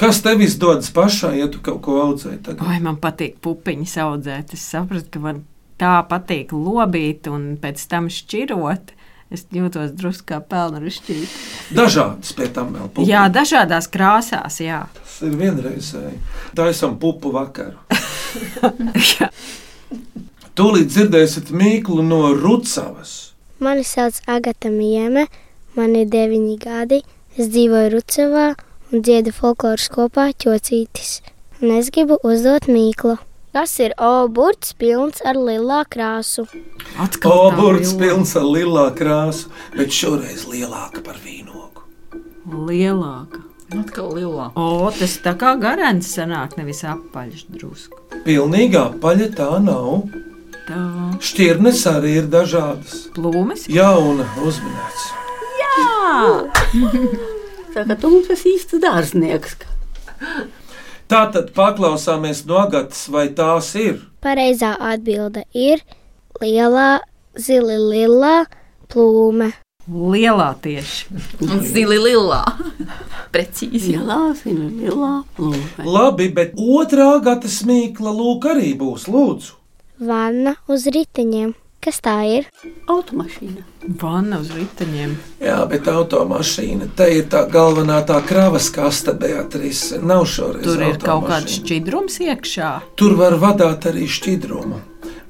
Kas 0.00 0.22
tev 0.24 0.40
izdodas 0.40 0.88
pašai, 0.90 1.36
ja 1.42 1.50
tu 1.52 1.60
kaut 1.62 1.82
ko 1.84 1.98
audzē? 2.06 2.38
Tagad? 2.40 2.64
Vai 2.64 2.80
man 2.80 2.96
patīk 3.02 3.36
pupiņas 3.44 3.98
audzēt? 4.06 4.54
Es 4.56 4.64
sapratu, 4.72 5.10
ka 5.12 5.20
man 5.20 5.42
tā 5.78 5.98
patīk 6.08 6.54
lobīt 6.56 7.28
un 7.28 7.52
pēc 7.60 7.84
tam 7.92 8.08
šķirot. 8.10 8.94
Es 9.32 9.46
jūtos 9.48 9.94
drusku 9.96 10.26
kā 10.28 10.38
pelnu 10.44 10.82
rušķīt. 10.82 11.36
Dažādas 11.76 12.34
pie 12.36 12.48
tam 12.52 12.74
vēl 12.76 12.90
pupas. 12.90 13.08
Jā, 13.08 13.22
dažādās 13.32 13.88
krāsās, 13.92 14.58
jā. 14.60 14.82
Tas 14.98 15.14
ir 15.24 15.36
vienreizēji. 15.40 16.18
Tā 16.58 16.68
esam 16.72 16.98
pupu 17.00 17.32
vakaru. 17.32 17.78
Tūlīt 20.58 20.92
dzirdēsiet 20.92 21.48
mīklu 21.56 22.04
no 22.04 22.34
Rucavas. 22.36 23.32
Mani 23.62 23.86
sauc 23.88 24.18
Agata 24.28 24.68
Mieme, 24.68 25.24
man 25.78 25.96
ir 25.96 26.10
deviņi 26.12 26.56
gadi. 26.60 27.00
Es 27.38 27.48
dzīvoju 27.54 27.94
Rucavā 27.94 28.46
un 28.92 29.00
dziedu 29.00 29.32
folkloras 29.32 29.88
kopā 29.88 30.28
ķocītis. 30.44 31.22
Un 31.62 31.72
es 31.78 31.88
gribu 31.94 32.18
uzdot 32.20 32.68
mīklu. 32.68 33.16
Kas 33.52 33.74
ir 33.84 33.92
oburts 34.00 34.72
pilns 34.80 35.20
ar 35.28 35.36
lilā 35.36 35.82
krāsu? 35.92 36.46
Oburts 37.28 37.90
pilns 38.00 38.32
ar 38.40 38.46
lilā 38.48 38.86
krāsu, 38.96 39.50
bet 39.76 39.92
šoreiz 39.92 40.46
lielāka 40.48 41.02
par 41.04 41.18
vīnogu. 41.20 41.84
Lielāka. 42.48 43.42
Atkal 43.76 44.08
lielā. 44.16 44.46
O, 44.56 44.88
tas 44.96 45.18
tā 45.24 45.34
kā 45.36 45.52
garants 45.60 46.08
sanāk, 46.16 46.56
nevis 46.56 46.80
apaļš 46.88 47.44
drusku. 47.52 48.00
Pilnīgā 48.24 48.86
paļa 49.04 49.28
tā 49.36 49.50
nav. 49.64 50.08
Tā. 50.64 50.80
Šķirnes 51.20 51.84
arī 51.92 52.16
ir 52.22 52.32
dažādas. 52.32 53.06
Plūmes? 53.12 53.66
Jauna 53.68 54.30
uzminēts. 54.46 55.06
Jā! 55.60 56.96
Tā 57.76 57.84
kā 57.84 58.00
tu 58.00 58.16
mums 58.16 58.32
esi 58.32 58.56
īsts 58.56 58.80
dārznieks. 58.80 59.60
Tātad 61.10 61.50
paklausāmies 61.56 62.44
no 62.48 62.60
Agatas, 62.62 63.06
vai 63.12 63.28
tās 63.36 63.72
ir. 63.78 64.00
Pareizā 64.22 64.74
atbilde 64.78 65.44
ir 65.52 65.82
lielā, 66.40 67.02
zili 67.36 67.78
lilā 67.80 68.44
plūme. 68.92 69.52
Lielā 69.90 70.52
tieši. 70.62 71.08
Un 71.42 71.64
zili 71.66 71.98
lilā. 71.98 72.44
Precīzi. 73.34 73.96
Lielā, 73.96 74.20
zili 74.38 74.68
lilā 74.84 75.14
plūme. 75.36 75.88
Labi, 75.88 76.28
bet 76.34 76.54
otrā 76.54 77.16
Agatas 77.16 77.62
mīkla 77.66 78.14
lūk 78.14 78.46
arī 78.54 78.72
būs 78.78 79.08
lūdzu. 79.10 79.58
Vanna 80.02 80.56
uz 80.70 80.86
riteņiem. 80.90 81.52
Kas 81.82 81.98
tā 81.98 82.14
ir? 82.30 82.44
Automašīna. 82.90 83.64
Vanna 83.98 84.38
uz 84.38 84.52
riteņiem. 84.54 85.16
Jā, 85.42 85.56
bet 85.66 85.88
automašīna. 85.90 86.92
Te 86.94 87.08
ir 87.16 87.26
tā 87.32 87.40
galvenā 87.50 87.96
tā 88.06 88.20
kravas 88.22 88.68
kaste, 88.70 89.16
Beatrice. 89.18 89.98
Nav 89.98 90.28
šoreiz. 90.30 90.62
Tur 90.62 90.84
ir 90.86 91.00
kaut 91.02 91.26
kāds 91.26 91.58
šķidrums 91.58 92.20
iekšā. 92.28 92.70
Tur 92.94 93.16
var 93.18 93.34
vadīt 93.42 93.90
arī 93.90 94.06
šķidrumu, 94.06 94.78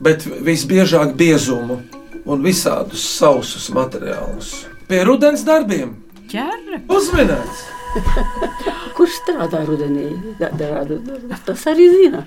bet 0.05 0.29
visbiežāk 0.29 1.17
biezumu 1.17 1.81
un 2.29 2.45
visādus 2.45 3.09
sausus 3.17 3.71
materiālus. 3.73 4.55
Pie 4.93 5.01
rudens 5.09 5.47
darbiem 5.49 5.97
ķēra. 6.33 6.85
Uzminēts! 6.93 7.82
Kurš 8.97 9.17
strādā 9.23 9.63
rudenī? 9.67 10.09
Da- 10.39 10.51
da- 10.57 10.85
da- 10.85 11.39
Tas 11.47 11.65
arī 11.71 11.89
zina. 11.97 12.25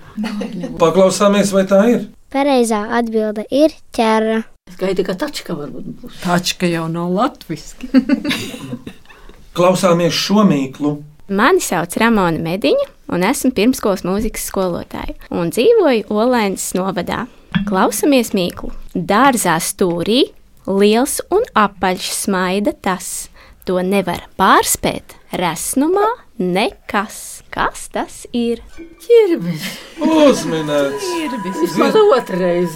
Paklausāmies, 0.82 1.52
vai 1.54 1.64
tā 1.70 1.82
ir. 1.94 2.08
Pareizā 2.34 2.82
atbilde 3.00 3.46
ir 3.52 3.74
ķēra. 3.96 4.44
Es 4.70 4.76
gaidu, 4.82 5.06
ka 5.06 5.14
tačka 5.14 5.54
varbūt 5.56 5.86
būs. 6.02 6.22
Tačka 6.24 6.68
jau 6.68 6.88
nav 6.92 7.12
latviski. 7.14 7.90
Klausāmies 9.58 10.12
šo 10.14 10.44
mīklu. 10.48 10.98
Mani 11.30 11.62
sauc 11.64 11.96
Ramona 11.98 12.38
Mediņa, 12.44 12.88
un 13.16 13.24
esmu 13.26 13.52
pirmskolas 13.56 14.04
mūzikas 14.06 14.50
skolotāja. 14.52 15.16
Un 15.34 15.50
dzīvoju 15.54 16.10
Olēnas 16.14 16.68
novadā. 16.78 17.24
Klausamies 17.70 18.34
mīklu. 18.36 18.74
Dārzā 18.94 19.56
stūrī 19.64 20.26
liels 20.68 21.22
un 21.32 21.46
apaļš 21.56 22.10
smaida 22.26 22.74
tas. 22.76 23.30
To 23.66 23.80
nevar 23.82 24.28
pārspēt 24.38 25.16
resnumā 25.40 26.08
nekas. 26.42 27.44
Kas 27.54 27.86
tas 27.94 28.26
ir? 28.36 28.60
Čirbis. 29.06 29.64
Uzminēts. 30.04 31.06
Vismaz 31.62 31.96
otrreiz. 32.02 32.76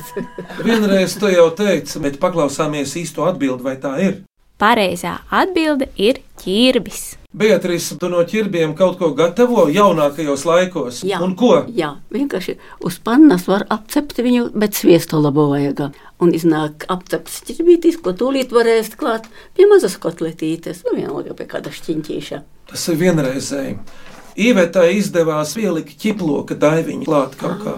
Vienreiz 0.63 1.17
to 1.19 1.31
jau 1.33 1.49
teicu, 1.57 1.99
bet 2.05 2.19
paklausāmies 2.21 2.95
īsto 3.01 3.27
atbildi, 3.27 3.65
vai 3.65 3.75
tā 3.81 3.97
ir. 4.05 4.21
Pareizā 4.59 5.13
atbilde 5.31 5.87
ir 5.95 6.17
ķirbis. 6.41 7.13
Beatrice, 7.39 7.95
tu 8.01 8.09
no 8.11 8.19
ķirbiem 8.27 8.73
kaut 8.75 8.97
ko 8.99 9.11
gatavo 9.15 9.67
jaunākajos 9.71 10.43
laikos. 10.49 10.97
Jā. 11.07 11.21
Un 11.23 11.37
ko? 11.39 11.51
Jā, 11.71 11.93
vienkārši 12.11 12.57
uz 12.83 12.97
pannas 13.05 13.45
var 13.47 13.63
apcept 13.71 14.19
viņu, 14.19 14.49
bet 14.59 14.75
sviestu 14.75 15.21
labo 15.23 15.45
vajag. 15.53 15.93
Un 16.19 16.33
iznāk 16.35 16.83
apcepts 16.91 17.39
ķirbītis, 17.47 18.01
ko 18.03 18.11
tūlīt 18.17 18.51
varēs 18.51 18.91
klāt 18.99 19.29
pie 19.55 19.69
mazas 19.71 19.95
kotletītes, 20.01 20.83
nu 20.89 20.97
vienalga 20.97 21.37
pie 21.37 21.47
kāda 21.47 21.71
šķiņķīša. 21.71 22.41
Tas 22.73 22.87
ir 22.91 22.99
vienreizēji. 22.99 23.77
Īvetai 24.49 24.89
izdevās 24.97 25.55
ielikt 25.55 25.95
ķiploka 26.03 26.59
daiviņu 26.59 27.07
klāt 27.07 27.39
kaut 27.39 27.63
kā. 27.63 27.77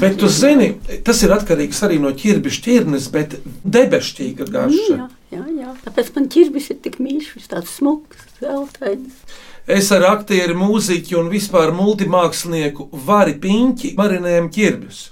Bet 0.00 0.18
tu 0.18 0.28
zini, 0.28 0.72
tas 1.06 1.20
ir 1.22 1.32
atkarīgs 1.34 1.78
arī 1.86 2.00
no 2.02 2.10
ķirbis 2.16 2.58
šķirnes, 2.58 3.06
bet 3.14 3.36
debesšķīga 3.62 4.48
garša. 4.50 4.96
Jā, 4.96 5.06
jā, 5.36 5.44
jā. 5.60 5.74
Tāpēc 5.84 6.10
man 6.16 6.26
ķirbis 6.32 6.68
ir 6.74 6.80
tik 6.82 6.98
mīļš, 7.02 7.28
viņš 7.36 7.48
tāds 7.52 7.76
smuks, 7.78 8.26
zeltains. 8.40 9.22
Es 9.70 9.92
ar 9.94 10.08
aktieru, 10.08 10.56
mūziķu 10.58 11.20
un 11.20 11.30
vispār 11.30 11.70
multimākslinieku 11.76 12.88
Vari 13.06 13.36
Piņķi 13.38 13.92
marinējumu 13.98 14.50
ķirbjus. 14.56 15.04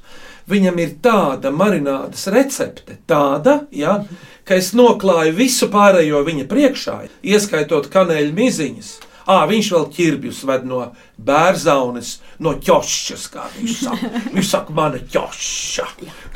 Viņam 0.50 0.80
ir 0.82 0.96
tāda 1.04 1.52
marinādes 1.54 2.26
recepte, 2.34 2.96
tāda, 3.06 3.60
ja, 3.70 4.00
ka 4.42 4.58
es 4.58 4.72
noklāju 4.74 5.36
visu 5.38 5.68
pārējo 5.70 6.24
viņa 6.26 6.48
priekšā, 6.50 6.96
ieskaitot 7.22 7.86
kanēļu 7.92 8.34
miziņas. 8.34 8.90
À, 9.30 9.44
viņš 9.46 9.70
vēl 9.74 9.86
ķirbjus 9.94 10.40
ved 10.48 10.66
no 10.66 10.80
bērzaunes, 11.22 12.16
no 12.42 12.56
ķošas, 12.58 13.28
kā 13.30 13.46
viņš 13.54 13.76
saka. 13.84 14.10
Viņš 14.34 14.50
saka, 14.50 14.74
mana 14.74 14.98
ķoša. 15.12 15.86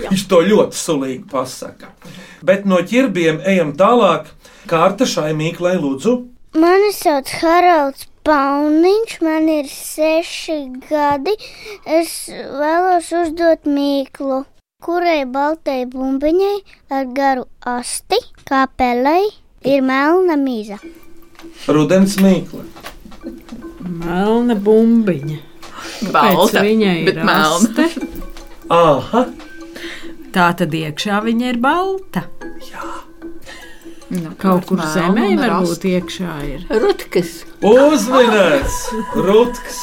Viņš 0.04 0.24
to 0.30 0.40
ļoti 0.46 0.78
sulīgi 0.78 1.24
pasaka. 1.30 1.90
Bet 2.44 2.68
no 2.70 2.78
ķirbiem 2.84 3.42
ejam 3.50 3.74
tālāk. 3.78 4.30
Kārta 4.70 5.08
šai 5.08 5.32
mīklai 5.36 5.74
lūdzu. 5.80 6.14
Mani 6.60 6.92
sauc 6.94 7.30
Haralds 7.40 8.06
Pauniņš, 8.24 9.18
man 9.20 9.48
ir 9.52 9.66
seši 9.68 10.54
gadi. 10.86 11.34
Es 11.84 12.14
vēlos 12.30 13.10
uzdot 13.18 13.68
mīklu, 13.68 14.38
kurai 14.80 15.24
baltai 15.28 15.82
bumbiņai 15.92 16.54
ar 16.96 17.10
garu 17.18 17.44
asti, 17.74 18.22
kā 18.48 18.62
pelei, 18.80 19.28
ir 19.68 19.84
melna 19.84 20.38
mīza. 20.40 20.80
Rudens 21.68 22.16
mīkla. 22.24 22.63
Melna 24.04 24.56
bumbiņa. 24.60 25.38
Balta, 26.12 26.60
Kāpēc 26.60 26.60
viņai 26.64 26.94
ir 27.00 27.08
bet 27.08 27.20
melna. 27.24 27.88
Aha. 28.74 29.24
Tā 30.34 30.48
tad 30.58 30.74
iekšā 30.74 31.20
viņa 31.24 31.50
ir 31.52 31.60
balta. 31.62 32.24
Nu, 34.14 34.34
Kaut 34.38 34.66
kur 34.68 34.82
zemē 34.94 35.30
varbūt 35.40 35.86
iekšā 35.90 36.34
ir. 36.46 36.66
Rutkas. 36.82 37.40
Uzminēts! 37.64 38.78
Rutks 39.16 39.80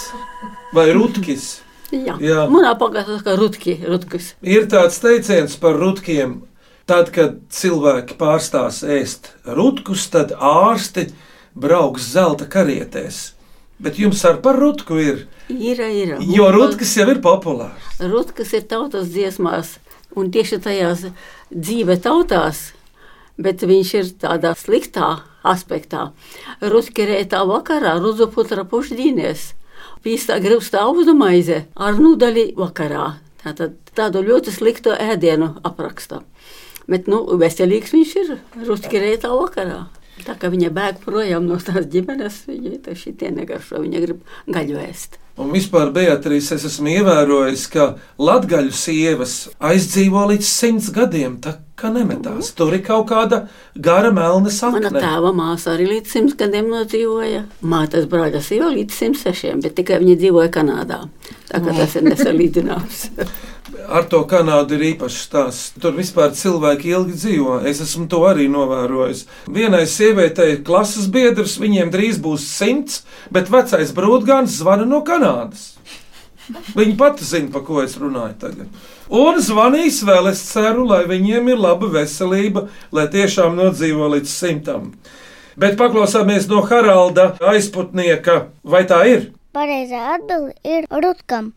vai 0.76 0.92
Rutkis. 0.96 1.50
Jā, 1.92 2.16
Jā. 2.24 2.46
manā 2.48 2.72
pagātnē 2.80 3.18
kā 3.26 3.34
rutki, 3.36 3.74
rutkas. 3.84 4.32
Ir 4.40 4.70
tāds 4.72 5.02
teiciens 5.04 5.58
par 5.60 5.76
rutkiem. 5.82 6.38
Tad, 6.88 7.12
kad 7.16 7.36
cilvēki 7.52 8.16
pārstās 8.20 8.80
ēst 8.84 9.34
rutkus, 9.46 10.08
tad 10.12 10.32
ārsti 10.36 11.10
brauks 11.56 12.08
zelta 12.14 12.48
karietēs. 12.52 13.34
Bet 13.82 13.98
jums 13.98 14.22
ar 14.30 14.38
par 14.44 14.60
rutku 14.62 15.00
ir. 15.02 15.24
Ir, 15.50 15.80
ir. 15.82 16.18
Jo 16.30 16.52
rutkas 16.54 16.94
jau 16.98 17.08
ir 17.10 17.22
populārs. 17.24 17.88
Rutkas 18.02 18.54
ir 18.54 18.68
tautas 18.70 19.10
dziesmās, 19.10 19.80
un 20.16 20.30
tieši 20.34 20.60
tajās 20.62 21.08
dzīve 21.50 21.98
tautās, 22.04 22.72
bet 23.42 23.66
viņš 23.66 23.94
ir 23.98 24.12
tādā 24.22 24.54
sliktā 24.60 25.16
aspektā. 25.42 26.12
Rutkerētā 26.62 27.42
vakarā 27.50 27.96
rudzu 28.02 28.30
putra 28.30 28.66
pušdīnies, 28.70 29.52
pīstā 30.06 30.38
gribstā 30.44 30.86
uzmaize 30.92 31.64
ar 31.76 31.98
nūdaļi 31.98 32.52
vakarā. 32.60 33.16
Tātad 33.42 33.80
tādu 33.98 34.22
ļoti 34.22 34.54
sliktu 34.54 34.94
ēdienu 34.94 35.56
apraksta. 35.66 36.22
Bet, 36.92 37.08
nu, 37.10 37.24
veselīgs 37.42 37.94
viņš 37.96 38.14
ir 38.22 38.32
rutkerētā 38.68 39.32
vakarā. 39.34 39.88
Tā 40.28 40.38
kā 40.40 40.52
viņa 40.54 40.72
bēg 40.76 41.02
projām 41.06 41.50
no 41.50 41.58
tās 41.62 41.90
ģimenes, 41.92 42.44
viņa 42.50 42.96
šitie 42.98 43.34
negaršo, 43.36 43.82
viņa 43.84 44.06
grib 44.06 44.24
gaļu 44.52 44.80
ēst. 44.86 45.20
Un 45.40 45.54
vispār, 45.56 45.90
Beatrīs, 45.96 46.50
es 46.52 46.66
esmu 46.68 46.92
ievērojis, 46.92 47.64
ka 47.72 47.86
latgaļu 48.22 48.74
sievas 48.76 49.36
aizdzīvo 49.64 50.26
līdz 50.34 50.48
simts 50.48 50.90
gadiem, 50.94 51.38
tā 51.42 51.56
kā 51.80 51.90
nemetās. 51.94 52.52
Tur 52.58 52.76
ir 52.76 52.84
kaut 52.86 53.08
kāda 53.10 53.46
gara 53.74 54.12
melna 54.14 54.52
sakne. 54.54 54.84
Mana 54.90 55.02
tēva 55.02 55.32
māsa 55.34 55.72
arī 55.74 55.88
līdz 55.96 56.14
simts 56.18 56.36
gadiem 56.38 56.68
nodzīvoja. 56.74 57.46
Mātes 57.64 58.10
brāļa 58.12 58.44
sieva 58.44 58.70
līdz 58.76 59.00
106, 59.08 59.56
bet 59.64 59.80
tikai 59.80 60.02
viņa 60.04 60.20
dzīvoja 60.20 60.52
Kanādā. 60.54 61.00
Tā 61.48 61.64
kā 61.64 61.80
tas 61.80 61.98
ir 61.98 62.06
nesalīdzināms. 62.12 63.08
Ar 63.88 64.06
to 64.12 64.22
Kanādu 64.30 64.76
ir 64.78 64.84
īpašs 64.92 65.20
stāsts. 65.26 65.74
Tur 65.82 65.96
vispār 65.98 66.34
cilvēki 66.38 66.94
ilgi 66.94 67.18
dzīvo. 67.18 67.58
Es 67.68 67.82
esmu 67.84 68.08
to 68.12 68.22
arī 68.30 68.48
novērojis. 68.52 69.26
Vienai 69.50 69.84
sievietei 69.90 70.56
ir 70.56 70.64
klases 70.68 71.08
biedrs, 71.12 71.58
viņiem 71.62 71.92
drīz 71.94 72.20
būs 72.22 72.46
simts, 72.58 73.02
bet 73.34 73.52
vecais 73.52 73.94
brūtgāns 73.98 74.60
zvana 74.62 74.88
no 74.88 75.02
Kanādas. 75.08 75.72
Viņa 76.76 76.96
pati 77.00 77.26
zina, 77.26 77.52
par 77.54 77.64
ko 77.68 77.82
es 77.84 77.96
runāju 78.02 78.38
tagad. 78.42 78.82
Un 79.12 79.40
zvanīs 79.44 80.02
vēl, 80.08 80.32
es 80.32 80.42
ceru, 80.50 80.86
lai 80.90 81.04
viņiem 81.10 81.52
ir 81.52 81.60
laba 81.60 81.90
veselība, 81.92 82.68
lai 82.96 83.08
tiešām 83.12 83.56
nodzīvo 83.60 84.10
līdz 84.16 84.32
simtam. 84.32 84.92
Bet 85.60 85.78
paklausāmies 85.80 86.48
no 86.52 86.64
Haralda 86.66 87.34
aizputnieka, 87.52 88.48
vai 88.64 88.86
tā 88.88 89.04
ir? 89.10 89.30
Pareizā 89.52 90.14
atbilde 90.16 90.56
ir 90.64 90.88
rutkam. 91.04 91.52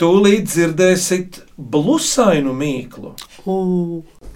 Tūlīt 0.00 0.50
dzirdēsit 0.50 1.40
blusainu 1.70 2.52
mīklu. 2.56 3.14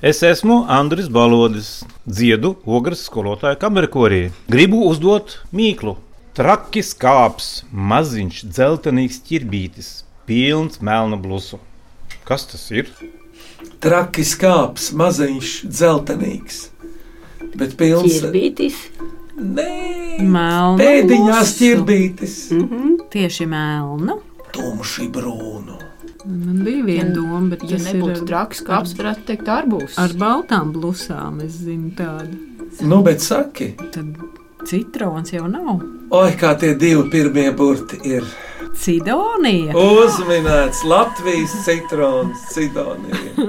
Es 0.02 0.22
esmu 0.22 0.64
Andris 0.68 1.08
Balodis, 1.08 1.70
dziedu 2.06 2.56
ogres 2.64 3.06
skolotāja 3.08 3.58
kamerkorī. 3.60 4.30
Gribu 4.52 4.82
uzdot 4.90 5.38
mīklu. 5.56 5.96
Trakis 6.36 6.92
kāps, 7.00 7.64
maziņš, 7.72 8.42
dzeltenīgs 8.52 9.22
ķirbītis, 9.24 9.90
pilns 10.28 10.82
melna 10.84 11.16
blusu. 11.16 11.58
Kas 12.28 12.44
tas 12.50 12.68
ir? 12.74 12.90
Trakis 13.80 14.34
kāps, 14.36 14.90
maziņš, 14.92 15.54
dzeltenīgs. 15.70 16.60
Bet 17.56 17.76
pilns 17.80 18.20
Ķirbītis. 18.20 18.78
Nē, 19.36 20.20
Melna 20.20 20.76
pēdiņās 20.80 21.56
ķirbītis. 21.58 22.36
Mm 22.52 22.68
-hmm. 22.68 22.94
Tieši 23.12 23.46
melna. 23.46 24.16
Tumši 24.52 25.08
brūnu. 25.12 25.85
Man 26.26 26.64
bija 26.66 26.82
viena 26.84 27.12
doma, 27.14 27.40
bet 27.52 27.62
ja 27.70 27.78
nebūtu 27.78 28.16
ir 28.22 28.24
traks 28.26 28.62
kāps, 28.66 28.94
varētu 28.98 29.26
teikt, 29.28 29.46
arbūs. 29.52 29.94
Ar 30.02 30.14
baltām 30.18 30.72
blusām, 30.74 31.38
es 31.44 31.60
zinu 31.62 31.92
tādu. 31.98 32.34
Nu, 32.82 32.98
bet 33.06 33.22
saki, 33.22 33.72
Tad 33.94 34.16
citrons 34.66 35.30
jau 35.32 35.46
nav. 35.48 35.84
oi, 36.10 36.32
kā 36.40 36.56
tie 36.58 36.74
divi 36.74 37.04
pirmie 37.12 37.52
burti 37.56 38.00
ir. 38.10 38.26
Cidonija. 38.76 39.72
Uzminēts 39.78 40.82
Latvijas 40.84 41.54
citrons, 41.64 42.42
Cidonija. 42.52 43.46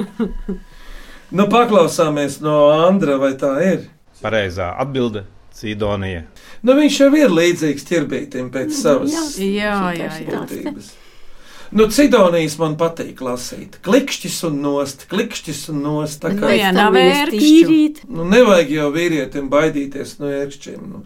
Nu, 1.31 1.47
paklausāmies 1.51 2.37
no 2.45 2.69
Andra, 2.71 3.17
vai 3.19 3.33
tā 3.35 3.49
ir? 3.65 3.81
Pareizā 4.21 4.69
atbilde- 4.79 5.25
Cidonija. 5.57 6.21
Nu, 6.63 6.77
viņš 6.77 6.99
jau 7.01 7.09
ir 7.17 7.33
līdzīgs 7.33 7.83
ķirbītim 7.89 8.47
pēc 8.53 8.71
savas 8.77 9.35
Jā, 9.41 9.73
jā, 9.97 10.07
jā. 10.21 10.29
būtības. 10.29 10.93
Nu, 11.71 11.87
Cidonijas 11.91 12.55
man 12.61 12.77
patīk 12.79 13.19
lasīt. 13.23 13.77
Klikšķis 13.83 14.37
un 14.47 14.61
nost, 14.63 15.03
klikšķis 15.11 15.65
un 15.73 15.81
nost. 15.83 16.21
Tā 16.23 16.31
kā 16.37 16.51
Vienā 16.53 16.87
vērkšķi. 16.95 18.07
Nu, 18.07 18.23
nevajag 18.31 18.71
jau 18.71 18.87
vīrietim 18.95 19.49
baidīties 19.51 20.15
no 20.21 20.31
ērkšķiem. 20.31 20.87
Nu. 20.93 21.03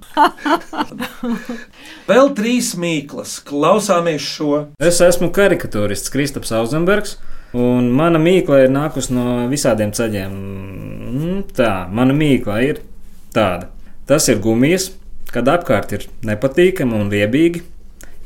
Vēl 2.11 2.31
trīs 2.37 2.73
mīklas. 2.77 3.39
Klausāmies 3.47 4.25
šo. 4.25 4.51
Es 4.81 5.01
esmu 5.01 5.31
karikatūrists 5.33 6.13
Kristaps 6.13 6.53
Auzenbergs, 6.57 7.17
un 7.57 7.89
mana 7.97 8.21
mīkla 8.21 8.65
ir 8.67 8.73
nākusi 8.75 9.17
no 9.17 9.25
visādiem 9.51 9.93
ceļiem. 9.97 10.35
Mm, 10.35 11.43
Tā, 11.57 11.87
mana 11.89 12.13
mīkla 12.15 12.59
ir 12.67 12.83
tāda. 13.33 13.71
Tas 14.09 14.27
ir 14.29 14.41
gumijas, 14.43 14.91
kad 15.31 15.49
apkārt 15.49 15.93
ir 15.97 16.05
nepatīkami 16.27 16.97
un 16.97 17.09
riebīgi. 17.11 17.63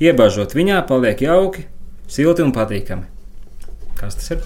Iebāžot 0.03 0.51
viņā, 0.57 0.81
paliek 0.89 1.21
jauki, 1.23 1.63
silti 2.07 2.45
un 2.45 2.53
patīkami. 2.55 3.07
Kas 3.95 4.17
tas 4.19 4.31
ir? 4.35 4.41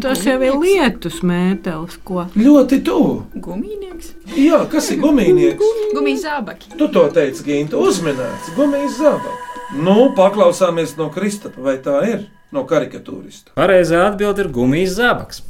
Tas 0.00 0.22
jau 0.22 0.36
ir 0.46 0.56
lietus 0.62 1.18
mētelis, 1.26 1.96
ko 2.06 2.28
Ļoti 2.38 2.78
tuvu. 2.86 3.14
Gumijnieks. 3.42 4.12
Jā, 4.38 4.60
kas 4.70 4.92
ir 4.94 5.00
gumijnieks? 5.02 5.72
Gumijas 5.96 6.26
zābaki. 6.28 6.70
Tu 6.78 6.88
to 6.94 7.06
teici, 7.14 7.42
Ginta, 7.48 7.80
uzminēts. 7.80 8.52
Gumijas 8.54 9.00
zābaki. 9.00 9.64
Nu, 9.82 10.12
paklausāmies 10.14 10.94
no 10.98 11.10
Kristapa, 11.14 11.62
vai 11.62 11.76
tā 11.82 11.98
ir? 12.06 12.28
No 12.54 12.64
karikatūrista. 12.66 13.54
Pareizā 13.58 14.04
atbilde 14.08 14.44
ir 14.44 14.50
gumijas 14.54 14.96
zābaks. 14.98 15.42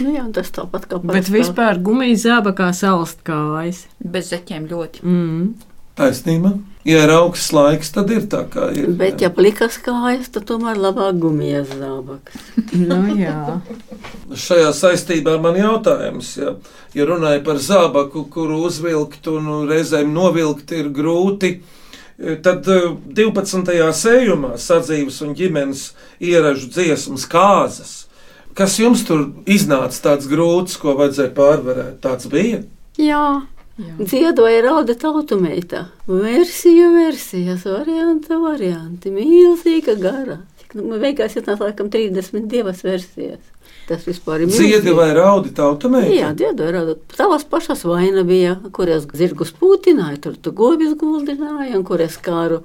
Nu, 0.00 0.12
jā, 0.16 0.24
tas 0.32 0.50
tāpat 0.52 0.88
kā 0.88 0.98
Bet 1.04 1.28
vispār 1.32 1.80
gumijas 1.84 2.24
zābakā 2.26 2.70
salst 2.76 3.20
kājas. 3.26 3.86
Bez 4.00 4.32
zeķiem 4.32 4.68
ļoti. 4.72 5.04
Mm. 5.04 5.46
Taisnība. 6.00 6.56
Ja 6.82 7.04
ir 7.04 7.12
augsts 7.14 7.52
laiks, 7.54 7.92
tad 7.94 8.10
ir 8.10 8.24
tā, 8.30 8.40
kā 8.50 8.72
ir. 8.74 8.88
Bet, 8.98 9.20
ja 9.22 9.28
plikas 9.30 9.76
kājas, 9.82 10.32
tad 10.34 10.48
tomēr 10.48 10.80
labāk 10.82 11.20
gumijas 11.22 11.70
zābaks. 11.78 12.40
nu, 12.90 12.98
jā. 13.20 13.60
Šajā 14.34 14.72
saistībā 14.74 15.36
man 15.42 15.60
jautājums, 15.60 16.32
ja, 16.40 16.56
ja 16.96 17.06
runāja 17.06 17.44
par 17.46 17.62
zābaku, 17.62 18.24
kuru 18.34 18.64
uzvilkt 18.66 19.30
un 19.30 19.52
reizēm 19.70 20.10
novilkt 20.10 20.74
ir 20.74 20.90
grūti, 20.90 21.60
tad 22.42 22.66
eh, 22.66 22.90
12. 23.14 23.78
sējumā 24.02 24.56
sadzīves 24.58 25.22
un 25.22 25.36
ģimenes 25.38 25.92
ieražu 26.18 26.66
dziesmas 26.74 27.28
kāzas. 27.30 27.94
Kas 28.58 28.74
jums 28.82 29.06
tur 29.08 29.28
iznāca 29.48 30.02
tāds 30.10 30.26
grūts, 30.28 30.76
ko 30.82 30.98
vajadzēja 30.98 31.32
pārvarēt? 31.38 32.02
Tāds 32.04 32.26
bija. 32.28 32.64
Jā. 33.00 33.24
Dziedoja 33.80 34.60
rauda 34.66 34.94
tautumēta. 35.00 35.86
Versiju, 36.08 36.90
versijas, 36.92 37.64
varianta, 37.64 38.36
varianti. 38.40 39.12
Milzīga 39.14 39.96
gara. 40.00 40.42
Nu, 40.76 40.98
beigās 41.00 41.36
ir 41.36 41.48
laikam 41.48 41.88
32 41.92 42.84
versijas. 42.84 43.40
Tas 43.88 44.04
vispār 44.06 44.44
ir 44.44 44.52
Dziedi 44.52 44.92
vai 44.94 45.08
raudi 45.16 45.50
tautumēji? 45.56 46.18
Jā, 46.20 46.30
dziedoja 46.36 46.74
rauda. 46.76 46.94
Tavas 47.16 47.44
pašas 47.48 47.82
vaina 47.88 48.22
bija, 48.28 48.54
kur 48.76 48.92
es 48.92 49.08
zirgus 49.18 49.50
pūtināju, 49.58 50.20
tur 50.22 50.36
tu 50.38 50.52
govis 50.56 50.94
guldināju, 51.00 51.72
un 51.80 51.84
kur 51.88 52.04
es 52.04 52.16
kāru 52.22 52.62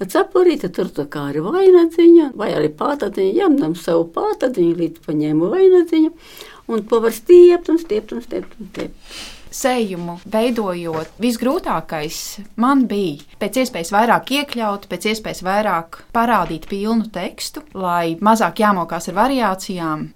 cepurīti, 0.00 0.70
tur 0.76 0.92
tu 0.94 1.04
kāri 1.10 1.42
vainadziņu, 1.44 2.30
vai 2.38 2.52
arī 2.56 2.70
pātadiņu, 2.76 3.34
jemdam 3.42 3.74
savu 3.76 4.06
pātadiņu, 4.14 4.78
līdz 4.78 5.04
paņēmu 5.08 5.50
vainadziņu, 5.56 6.14
un 6.70 6.88
to 6.88 7.02
var 7.04 7.16
stiept 7.16 7.68
un 7.72 7.82
stiept 7.82 8.14
un 8.16 8.24
stiept 8.24 8.56
un 8.60 8.70
stiept. 8.70 9.12
Sējumu 9.50 10.20
veidojot, 10.30 11.10
visgrūtākais 11.18 12.18
man 12.62 12.84
bija 12.90 13.24
pēc 13.42 13.64
iespējas 13.64 13.90
vairāk 13.94 14.30
iekļaut, 14.38 14.86
pēc 14.90 15.08
iespējas 15.10 15.42
vairāk 15.42 16.02
parādīt 16.14 16.68
pilnu 16.70 17.10
tekstu, 17.10 17.64
lai 17.74 18.14
mazāk 18.22 18.62
jāmokās 18.62 19.10
ar 19.10 19.18
variācijām. 19.18 20.10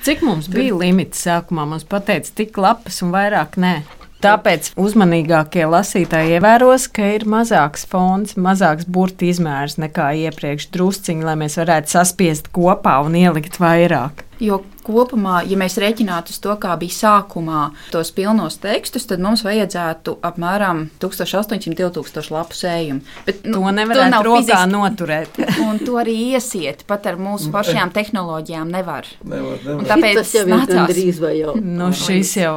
Cik 0.00 0.22
mums 0.24 0.46
bija 0.48 0.76
limits 0.78 1.26
sākumā? 1.26 1.66
Mums 1.68 1.84
pateica, 1.84 2.30
tik 2.38 2.56
lapas 2.62 3.02
un 3.04 3.10
vairāk 3.12 3.58
nē. 3.60 3.74
Tāpēc 4.20 4.74
uzmanīgākie 4.76 5.64
lasītāji 5.64 6.34
ievēros, 6.36 6.86
ka 6.92 7.06
ir 7.16 7.24
mazāks 7.28 7.86
fons, 7.88 8.34
mazāks 8.36 8.84
burbuļu 8.84 9.32
izmērs 9.32 9.78
nekā 9.80 10.10
iepriekš, 10.26 10.68
drusciņi, 10.76 11.24
lai 11.24 11.38
mēs 11.40 11.56
varētu 11.56 11.94
saspiest 11.96 12.50
kopā 12.52 12.98
un 13.06 13.16
ielikt 13.16 13.56
vairāk. 13.62 14.26
Jo 14.40 14.60
kopumā, 14.86 15.40
ja 15.48 15.58
mēs 15.60 15.76
rēķinātu 15.80 16.34
uz 16.34 16.40
to, 16.42 16.54
kā 16.62 16.74
bija 16.80 16.96
sākumā 16.96 17.62
tos 17.92 18.10
pilnos 18.16 18.58
tekstus, 18.62 19.06
tad 19.10 19.22
mums 19.22 19.44
vajadzētu 19.46 20.16
apmēram 20.26 20.86
1800-2000 21.02 22.30
lapu 22.34 22.56
sējumu. 22.58 23.00
Bet, 23.26 23.42
To 23.50 23.62
nevarētu 23.74 24.22
rokā 24.26 24.60
noturēt. 24.70 25.40
un 25.66 25.80
to 25.82 25.96
arī 26.00 26.16
iesiet 26.34 26.84
pat 26.88 27.06
ar 27.10 27.18
mūsu 27.20 27.50
pašām 27.54 27.92
tehnoloģijām 27.94 28.70
nevar. 28.72 29.08
Nevar, 29.24 29.58
nevar. 29.64 29.86
tāpēc 29.90 30.20
Tas 30.20 30.34
jau 30.36 30.44
ir 30.48 30.66
gandrīz 30.70 31.20
vai 31.22 31.34
jau. 31.40 31.56
Nu, 31.60 31.90
šis 31.96 32.36
jau 32.40 32.54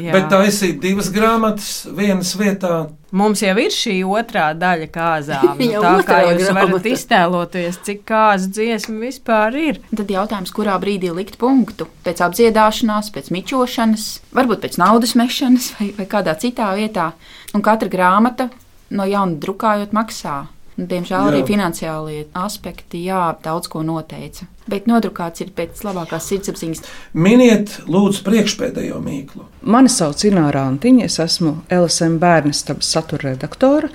jā. 0.00 0.12
Bet 0.14 0.28
taisīt 0.32 0.80
divas 0.82 1.12
grāmatas 1.14 1.70
vienas 1.96 2.34
vietā. 2.38 2.88
Mums 3.12 3.42
jau 3.44 3.52
ir 3.60 3.68
šī 3.68 3.98
otrā 4.08 4.50
daļa 4.56 4.86
kāzām. 4.94 5.58
Nu, 5.72 5.80
tā 5.84 6.04
kā 6.06 6.18
jūs 6.30 6.48
varat 6.48 6.70
grāmata. 6.70 6.90
iztēloties, 6.96 7.78
cik 7.84 8.00
kāzu 8.08 8.48
dziesmu 8.56 9.02
vispār 9.04 9.56
ir. 9.60 9.80
Tad 9.92 10.10
jautājums, 10.12 10.52
kurā 10.54 10.78
brīdī 10.80 11.10
likt 11.12 11.36
punktu? 11.40 11.61
Pēc 11.66 12.22
apdziedāšanās, 12.26 13.12
pēc 13.14 13.30
mičošanas, 13.34 14.08
varbūt 14.34 14.64
pēc 14.64 14.78
naudas 14.82 15.14
mešanas 15.18 15.72
vai, 15.78 15.92
vai 15.98 16.08
kādā 16.10 16.34
citā 16.38 16.72
vietā. 16.78 17.12
Un 17.54 17.64
katra 17.64 17.90
grāmata 17.92 18.48
no 18.90 19.06
jauna 19.08 19.38
drukājot 19.42 19.94
maksā. 19.96 20.42
Un, 20.78 20.86
diemžēl 20.88 21.26
arī 21.28 21.40
Jā. 21.42 21.46
finansiālie 21.50 22.20
aspekti, 22.38 23.02
jā, 23.04 23.34
daudz 23.44 23.68
ko 23.68 23.82
noteica. 23.84 24.46
Bet 24.72 24.86
nodrukāts 24.88 25.44
ir 25.44 25.50
pēc 25.52 25.82
labākās 25.84 26.30
sirdsapziņas. 26.30 26.80
Miniet, 27.12 27.74
lūdzu, 27.92 28.22
priekšpēdējo 28.24 29.02
mīklu. 29.04 29.44
Mani 29.68 29.92
sauc 29.92 30.24
Ināra 30.24 30.64
Antiņa, 30.70 31.10
es 31.10 31.18
esmu 31.20 31.58
LSM 31.68 32.16
bērnestabas 32.22 32.88
satura 32.88 33.34
redaktore, 33.34 33.92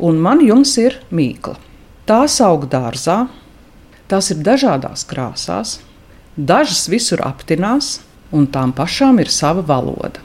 un 0.00 0.22
man 0.24 0.40
jums 0.40 0.72
ir 0.80 0.96
mīkla. 1.12 1.58
Tās 2.08 2.38
aug 2.44 2.64
dārzā, 2.72 3.26
tās 4.08 4.32
ir 4.32 4.40
dažādās 4.44 5.04
krāsās, 5.08 5.78
dažas 6.36 6.86
visur 6.90 7.22
aptinās, 7.24 8.00
un 8.34 8.46
tām 8.50 8.72
pašām 8.74 9.20
ir 9.22 9.30
sava 9.30 9.62
valoda. 9.66 10.22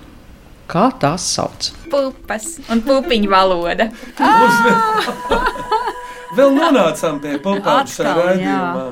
Kā 0.69 0.89
tās 1.01 1.25
sauc? 1.33 1.71
Pupas 1.89 2.59
un 2.69 2.83
pupiņu 2.85 3.29
valoda. 3.31 3.89
Vēl 6.37 6.53
nonācām 6.53 7.17
pie 7.23 7.39
popām 7.41 7.87
šajā 7.89 8.13
raidījumā. 8.13 8.83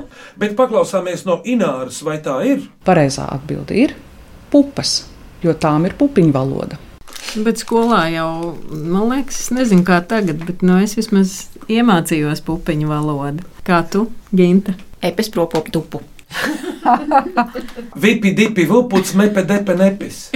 Bet 0.41 0.55
paklausāmies 0.57 1.21
no 1.27 1.37
Ināras, 1.45 2.01
vai 2.05 2.17
tā 2.25 2.39
ir? 2.49 2.65
Pareizā 2.87 3.27
atbilde 3.35 3.77
ir 3.77 3.93
pupas, 4.49 5.03
jo 5.43 5.53
tām 5.53 5.85
ir 5.85 5.93
pupiņu 5.99 6.33
valoda. 6.33 6.81
Bet 7.37 7.61
skolā 7.61 8.07
jau, 8.09 8.55
man 8.71 9.11
liekas, 9.11 9.43
es 9.43 9.53
nezinu, 9.53 9.85
kā 9.85 9.99
tagad, 10.01 10.41
bet 10.47 10.63
nu, 10.65 10.79
es 10.81 10.95
vismaz 10.97 11.37
iemācījos 11.69 12.41
pupiņu 12.47 12.89
valodu. 12.89 13.45
Kā 13.67 13.83
tu, 13.85 14.07
Ginta? 14.33 14.73
Epes 15.05 15.29
propop 15.29 15.69
tupu. 15.69 16.01
Vipi, 18.03 18.33
dipi, 18.35 18.65
vuputs, 18.67 19.13
mepe, 19.17 19.43
depe, 19.47 19.75
nepis. 19.77 20.27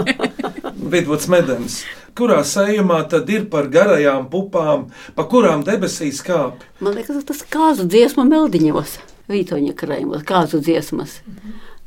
Vidvuds 0.92 1.28
medens. 1.32 1.80
Kurā 2.16 2.40
sējumā 2.48 3.02
tad 3.12 3.28
ir 3.32 3.44
par 3.52 3.68
garajām 3.72 4.28
pupām, 4.32 4.86
pa 5.16 5.26
kurām 5.28 5.64
debesīs 5.66 6.22
kāp? 6.24 6.62
Man 6.80 6.96
liekas, 6.96 7.24
tas 7.28 7.42
kāzu 7.52 7.84
dziesmu 7.90 8.24
meldiņos, 8.28 8.96
vītoņa 9.32 9.74
krājumos, 9.76 10.24
kāzu 10.28 10.62
dziesmas. 10.64 11.18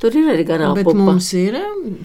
Tur 0.00 0.14
ir 0.16 0.30
arī 0.32 0.44
garā 0.48 0.70
Bet 0.74 0.86
pupa. 0.86 0.96
mums 0.96 1.26
ir 1.36 1.58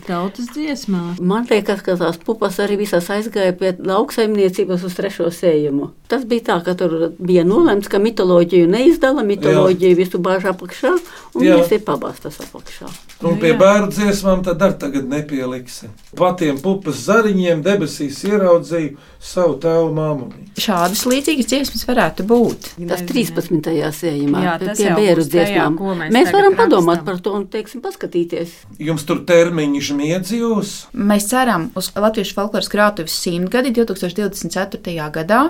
tautas 0.06 0.50
dziesmā. 0.52 1.16
Man 1.24 1.46
liekas, 1.48 1.80
ka 1.82 1.96
tās 1.96 2.18
pupas 2.20 2.58
arī 2.60 2.76
visas 2.82 3.08
aizgāja 3.08 3.54
pie 3.56 3.72
lauksaimniecības 3.80 4.84
uz 4.84 4.98
trešo 4.98 5.30
sējumu. 5.32 5.92
Tas 6.12 6.26
bija 6.28 6.44
tā, 6.50 6.58
ka 6.66 6.74
tur 6.78 7.14
bija 7.18 7.46
nolemts, 7.48 7.88
ka 7.90 7.98
mitoloģiju 8.04 8.68
neizdala, 8.70 9.24
mitoloģiju 9.26 9.96
visu 9.98 10.20
bāž 10.20 10.44
apakšā, 10.52 10.92
un 11.36 11.42
Jā. 11.48 11.56
viss 11.62 11.72
ir 11.72 11.80
pabāstas 11.88 12.38
apakšā. 12.44 12.92
Un 13.26 13.40
pie 13.40 13.54
bērnu 13.58 13.88
dziesmām 13.96 14.44
tad 14.44 14.62
ar 14.62 14.74
tagad 14.78 15.08
nepieliksi. 15.10 15.88
Patiem 16.20 16.60
pupas 16.62 17.00
zariņiem 17.08 17.64
debesīs 17.64 18.20
ieraudzīju 18.28 18.98
savu 19.24 19.56
tēvu 19.64 19.88
māmu. 19.96 20.28
Šādas 20.60 21.06
līdzīgas 21.10 21.48
dziesmas 21.50 21.88
varētu 21.88 22.28
būt. 22.28 22.70
Tas 22.92 23.02
13. 23.08 23.90
sējumā, 23.96 24.44
Jā, 24.44 24.58
pie- 24.60 24.68
tas 24.68 24.78
pie 24.78 24.92
tajā, 24.92 25.16
dziesmām. 25.32 25.80
mēs 26.04 26.12
Mēs 26.12 26.32
varam 26.36 26.54
padomāt 26.60 27.00
rakstam. 27.02 27.06
par 27.06 27.20
to 27.24 27.34
un, 27.40 27.48
teiksim, 27.48 27.82
paskatīties. 27.86 28.58
Jums 28.82 29.06
tur 29.08 29.22
termiņš 29.30 29.92
miedzījos? 29.96 30.76
Mēs 30.98 31.30
ceram 31.32 31.70
uz 31.78 31.92
Latvijas 31.96 32.34
folkloras 32.36 32.72
krātuves 32.72 33.16
simtgadi 33.22 33.74
2024. 33.78 35.10
gadā. 35.16 35.44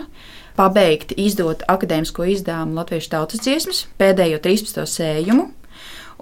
Pabeigt 0.56 1.12
izdot 1.20 1.66
akadēmisko 1.68 2.30
izdevumu 2.32 2.78
Latvijas 2.80 3.10
tautas 3.12 3.44
dziesmas, 3.44 3.86
pēdējo 4.00 4.40
13. 4.44 4.86
sējumu. 4.88 5.50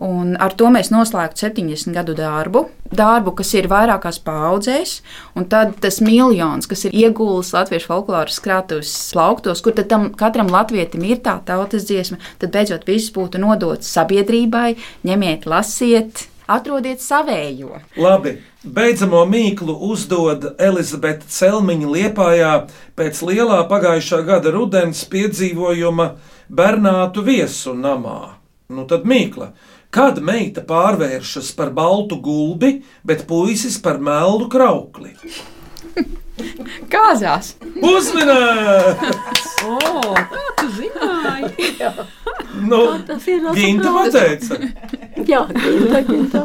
Un 0.01 0.33
ar 0.41 0.55
to 0.57 0.71
mēs 0.73 0.89
noslēgtu 0.89 1.43
70 1.45 1.93
gadu 1.93 2.15
darbu, 2.17 2.63
darbu, 2.89 3.35
kas 3.37 3.51
ir 3.53 3.67
vairākās 3.69 4.17
paudzēs, 4.25 4.95
un 5.37 5.45
tad 5.49 5.75
tas 5.83 5.99
miljons, 6.01 6.65
kas 6.69 6.87
ir 6.87 6.97
ieguldīts 6.97 7.53
Latvijas 7.53 7.85
folkloras 7.89 8.41
krātuves 8.41 8.93
plauktos, 9.13 9.61
kur 9.61 9.77
tam 9.77 10.09
katram 10.17 10.49
latvietim 10.49 11.05
ir 11.05 11.21
tā 11.21 11.37
tautas 11.45 11.85
dziesma, 11.85 12.17
tad 12.41 12.55
beidzot 12.55 12.87
viss 12.89 13.13
būtu 13.13 13.41
nodots 13.43 13.93
sabiedrībai, 13.93 14.73
ņemiet, 15.05 15.45
lasiet, 15.45 16.25
atrodiet 16.49 17.01
savējo. 17.03 17.77
Labi, 18.01 18.37
beidzamo 18.65 19.23
mīklu 19.29 19.75
uzdod 19.91 20.55
Elizabete 20.57 21.29
Celmiņa 21.29 21.91
Liepājā 21.95 22.53
pēc 22.97 23.21
lielā 23.29 23.63
pagājušā 23.69 24.23
gada 24.27 24.53
rudens 24.55 25.05
piedzīvojuma 25.11 26.15
Bernātu 26.49 27.23
viesu 27.25 27.77
namā. 27.77 28.39
Nu 28.73 28.87
tad 28.89 29.05
mīkla. 29.05 29.51
Kad 29.93 30.17
meita 30.25 30.63
pārvēršas 30.65 31.51
par 31.57 31.69
baltu 31.75 32.17
gulbi, 32.17 32.79
bet 33.05 33.27
puisis 33.29 33.77
par 33.81 33.99
melnu 34.01 34.47
kraukli? 34.49 35.13
Kāzās! 36.93 37.55
Uzminēt! 37.77 39.03
O, 39.63 39.77
kā 40.11 40.41
tu 40.59 40.65
zināji? 40.75 41.69
Nu, 42.67 42.79
Tas 43.07 43.27
ir 43.31 43.45
Ginta 43.55 43.93
pateica. 43.95 44.57
Jā, 45.31 45.45
ginta, 45.53 46.01
ginta. 46.03 46.41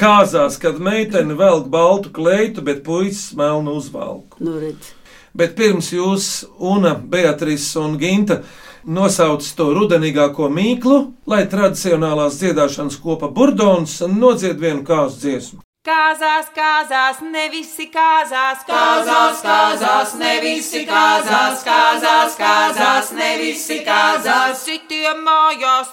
Kāzās, 0.00 0.56
kad 0.62 0.80
meitene 0.80 1.36
velk 1.36 1.68
baltu 1.68 2.08
kleitu, 2.14 2.64
bet 2.64 2.80
puisis 2.86 3.34
melnu 3.36 3.76
uzvalku. 3.76 4.40
Nu, 4.40 4.56
redz. 4.62 4.94
Bet 5.36 5.52
pirms 5.60 5.90
jūs, 5.92 6.30
Una, 6.56 6.94
Beatrice 6.96 7.76
un 7.84 7.98
Ginta, 8.00 8.40
nosauc 8.84 9.46
to 9.56 9.72
rudenīgāko 9.76 10.48
mīklu, 10.52 11.02
lai 11.26 11.44
tradicionālās 11.50 12.38
dziedāšanas 12.40 12.98
kopa 13.02 13.28
burdons 13.28 14.00
nodzied 14.08 14.58
vienu 14.60 14.82
kāzu 14.86 15.20
dziesmu. 15.22 15.62
Kāzās, 15.82 16.46
kāzās, 16.54 17.24
ne 17.26 17.48
visi 17.50 17.88
kāzās, 17.90 18.60
Kāzās, 18.68 19.40
kāzās, 19.42 20.12
ne 20.14 20.36
visi 20.44 20.84
kāzās, 20.86 21.64
kāzās, 21.66 22.36
kāzās, 22.38 23.10
ne 23.18 23.30
visi 23.40 23.80
kāzās. 23.82 24.62
Citiem 24.62 25.24
mājās 25.26 25.90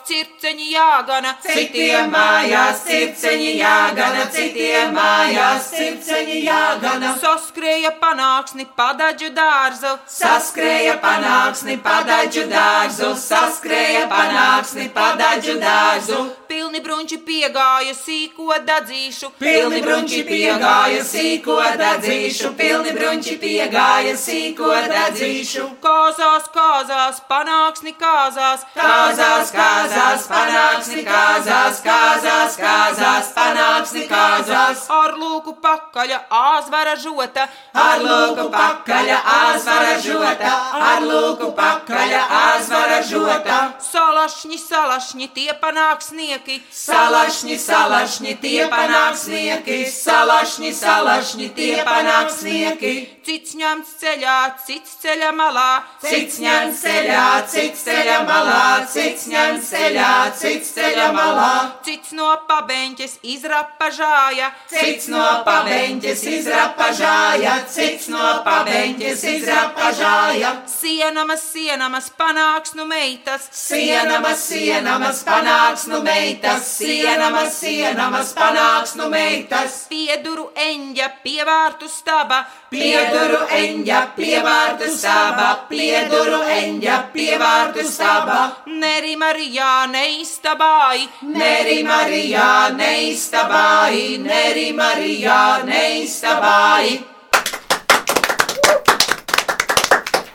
circeņi 0.49 0.71
jāgana, 0.73 1.35
Citiem 1.43 2.09
mājās 2.09 2.81
circeņi 2.87 3.51
jāgana, 3.59 4.25
citiem 4.33 4.93
mājās 4.95 5.69
circeņi 5.75 6.39
jāgana. 6.45 7.13
Saskrēja 7.21 7.91
panāksni 8.01 8.65
padaģu 8.75 9.29
dārzu, 9.35 9.93
Saskrēja 10.09 10.97
panāksni 11.03 11.77
padaģu 11.83 12.47
dārzu, 12.49 13.13
saskrēja 13.15 14.07
panāksni 14.09 14.89
padaģu 14.93 15.59
dārzu. 15.61 16.19
pilni 16.49 16.79
brunči 16.81 17.17
piegāja 17.21 17.93
sīko 17.93 18.57
dadzīšu, 18.65 19.29
Pilni 19.39 19.81
brunči 19.85 20.23
piegāja 20.25 21.03
sīko 21.05 21.57
dadzīšu, 21.77 22.55
pilni 22.57 22.91
brunči 22.97 23.37
piegāja 23.37 24.15
sīko 24.17 24.71
dadzīšu. 24.89 25.67
Kāzās, 25.83 26.49
kāzās, 26.55 27.21
panāksni 27.29 27.93
kāzās, 27.93 28.65
Kāzās, 28.73 29.51
kāzās, 29.53 30.25
panāksni 30.39 31.03
kāzās, 31.05 31.81
kāzās, 31.83 32.55
kāzās, 32.59 33.31
panāksni 33.35 34.05
kāzās. 34.09 34.85
ar 34.89 35.15
lūku 35.19 35.55
pakaļa 35.61 36.19
āzvara 36.29 36.95
žota, 36.99 37.47
Ar 37.73 37.99
lūku 38.03 38.49
pakaļa 38.53 39.17
āzvara 39.33 39.97
žota, 40.03 40.53
ar 40.89 41.03
lūku 41.05 41.51
pakaļa 41.57 42.21
āzvara 42.39 43.01
žota. 43.05 43.59
Salašņi, 43.89 44.57
salašņi, 44.63 45.29
tie 45.35 45.53
panāksnieki, 45.61 46.59
Salašņi, 46.79 47.57
salašņi, 47.59 48.35
tie 48.41 48.67
panāksnieki, 48.71 49.79
salašņi, 49.91 50.73
salašņi, 50.73 51.49
tie 51.55 51.83
panāksnieki. 51.85 52.93
cits 53.29 53.55
ņemts 53.59 53.89
ceļā, 54.01 54.37
cits 54.65 54.95
ceļa 55.03 55.31
malā, 55.37 55.83
Cits 56.01 56.39
ņemts 56.41 56.81
ceļā, 56.81 57.25
cits 57.51 57.83
ceļa 57.85 58.17
malā, 58.25 58.85
cits 58.89 59.27
ņemts 59.29 59.69
ceļā, 59.69 60.13
cits 60.37 60.73
ceļa 60.75 61.07
malā. 61.13 61.51
cits 61.85 62.11
no 62.13 62.29
pabeņķes 62.49 63.19
izrapažāja, 63.23 64.51
Cits 64.69 65.07
no 65.09 65.23
pabeņķes 65.45 66.23
izrapažāja, 66.33 67.55
cits 67.67 68.09
no 68.13 68.27
pabeņķes 68.45 69.23
izrapažāja. 69.33 70.51
Sienamas, 70.69 71.43
sienamas, 71.53 72.11
panāksnu 72.19 72.85
meitas, 72.85 73.49
Sienamas, 73.51 74.45
sienamas, 74.49 75.23
panāks 75.23 75.87
nu 75.89 76.01
meitas, 76.03 76.67
sienamas, 76.77 77.59
sienamas, 77.59 78.33
panāks 78.37 78.95
nu 78.95 79.09
meitas. 79.09 79.85
pieduru 79.89 80.49
eņģa, 80.55 81.11
pievārtu 81.23 81.89
staba, 81.89 82.45
Pieduru 82.69 83.39
eņģa, 83.49 83.99
pievārtu 84.13 84.91
stāba, 84.93 85.47
pieduru 85.71 86.43
eņģa, 86.53 86.97
pievārtu 87.15 87.81
stāba. 87.89 88.35
Neri 88.69 89.15
Marijā 89.17 89.87
neistabāji, 90.19 91.05
Neri 91.31 91.83
Marijā 91.87 92.75
neistabāji, 92.75 94.17
Neri 94.19 94.73
Marijā 94.75 95.63
neistabāji. 95.63 96.97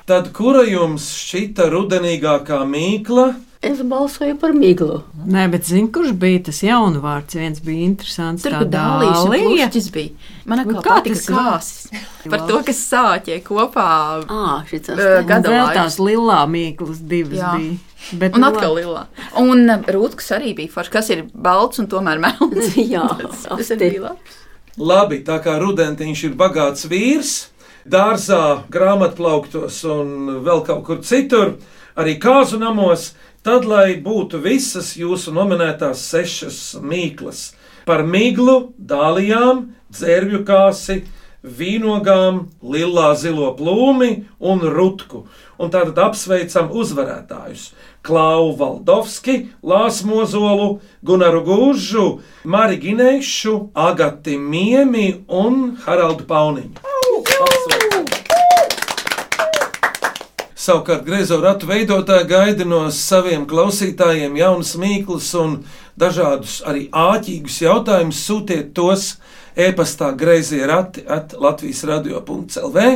Tad 0.09 0.31
kura 0.37 0.63
jums 0.65 1.11
šķita 1.19 1.69
rudenīgākā 1.73 2.63
mīkla? 2.69 3.27
Es 3.65 3.83
balsoju 3.85 4.39
par 4.41 4.57
miglu. 4.57 5.03
Nē, 5.29 5.51
bet 5.53 5.69
zinu, 5.69 5.91
kurš 5.93 6.17
bija 6.21 6.47
tas 6.49 6.63
jaunu 6.65 7.05
vārds. 7.05 7.37
Viens 7.37 7.61
bija 7.65 7.85
interesants. 7.85 8.45
Tur 8.45 8.57
bija 8.65 8.89
plušķis 9.29 9.91
bija. 9.93 10.17
Man 10.45 10.61
Nu, 10.69 10.83
kā 10.85 10.99
var? 11.33 11.57
kāsis. 11.57 11.89
Par 12.33 12.43
to, 12.49 12.59
kas 12.67 12.81
sāķē 12.91 13.39
kopā 13.47 13.87
gada 15.29 15.49
vēl 15.49 15.65
laiks. 15.65 15.77
tās 15.79 15.99
lilā 16.01 16.43
mīklas 16.49 17.01
divas 17.01 17.39
Jā. 17.39 17.53
bija. 17.57 17.79
Bet, 18.21 18.35
Un 18.37 18.43
nu, 18.45 18.49
atkal 18.51 18.75
lilā. 18.77 19.07
Un 19.41 19.65
rūtkas 19.89 20.29
arī 20.37 20.53
bija 20.59 20.69
forši, 20.75 20.93
kas 20.93 21.09
ir 21.15 21.23
balts 21.33 21.81
un 21.81 21.89
tomēr 21.89 22.21
melns. 22.21 22.75
Jā, 22.95 23.07
tas, 23.23 23.47
tas 23.49 23.73
arī 23.77 23.91
bija 23.97 24.03
labi. 24.11 24.37
Labi, 24.77 25.21
tā 25.25 25.39
kā 25.41 25.55
rudentiņš 25.63 26.25
ir 26.29 26.37
bagāts 26.37 26.85
vīrs, 26.91 27.33
dārzā, 27.89 28.65
grāmatplauktos 28.75 29.81
un 29.89 30.41
vēl 30.45 30.65
kaut 30.67 30.85
kur 30.89 31.01
citur, 31.07 31.55
arī 31.97 32.17
kāzu 32.21 32.59
namos, 32.61 33.13
tad, 33.47 33.65
lai 33.69 33.95
būtu 34.03 34.41
visas 34.45 34.95
jūsu 34.99 35.33
nominētās 35.37 36.05
sešas 36.11 36.59
mīklas 36.83 37.53
par 37.87 38.05
miglu, 38.09 38.73
dālijām, 38.79 39.69
dzērbju 39.93 40.43
kāsi, 40.49 41.03
vīnogām, 41.45 42.47
lilā 42.65 43.11
zilo 43.21 43.51
plūmi 43.59 44.25
un 44.41 44.65
rutku. 44.75 45.27
Un 45.61 45.71
tātad 45.71 46.01
apsveicam 46.07 46.73
uzvarētājus. 46.73 47.69
Klau 48.05 48.51
Valdovski, 48.57 49.51
Lāsu 49.65 50.09
Mozolu, 50.09 50.81
Gunaru 51.05 51.45
Gūžu, 51.47 52.07
Mari 52.45 52.81
Ginēšu, 52.83 53.55
Agati 53.77 54.37
Miemi 54.41 55.25
un 55.29 55.77
Haraldu 55.85 56.27
Pauniņu. 56.29 56.81
Apsveicam! 56.85 57.95
Savukārt 60.65 61.03
griezo 61.05 61.37
ratu 61.43 61.67
veidotāji 61.69 62.25
gaida 62.31 62.65
no 62.65 62.79
saviem 62.89 63.43
klausītājiem 63.45 64.39
jaunas 64.39 64.71
mīklas 64.81 65.27
un 65.37 65.59
dažādus 66.01 66.63
arī 66.65 66.87
āķīgus 66.89 67.59
jautājumus. 67.67 68.23
Sūtiet 68.25 68.71
tos 68.79 69.11
e-pastā 69.61 70.09
grazījā 70.17 70.71
rati 70.71 71.05
at 71.05 71.35
Latvijas 71.37 71.85
radio.clv 71.91 72.87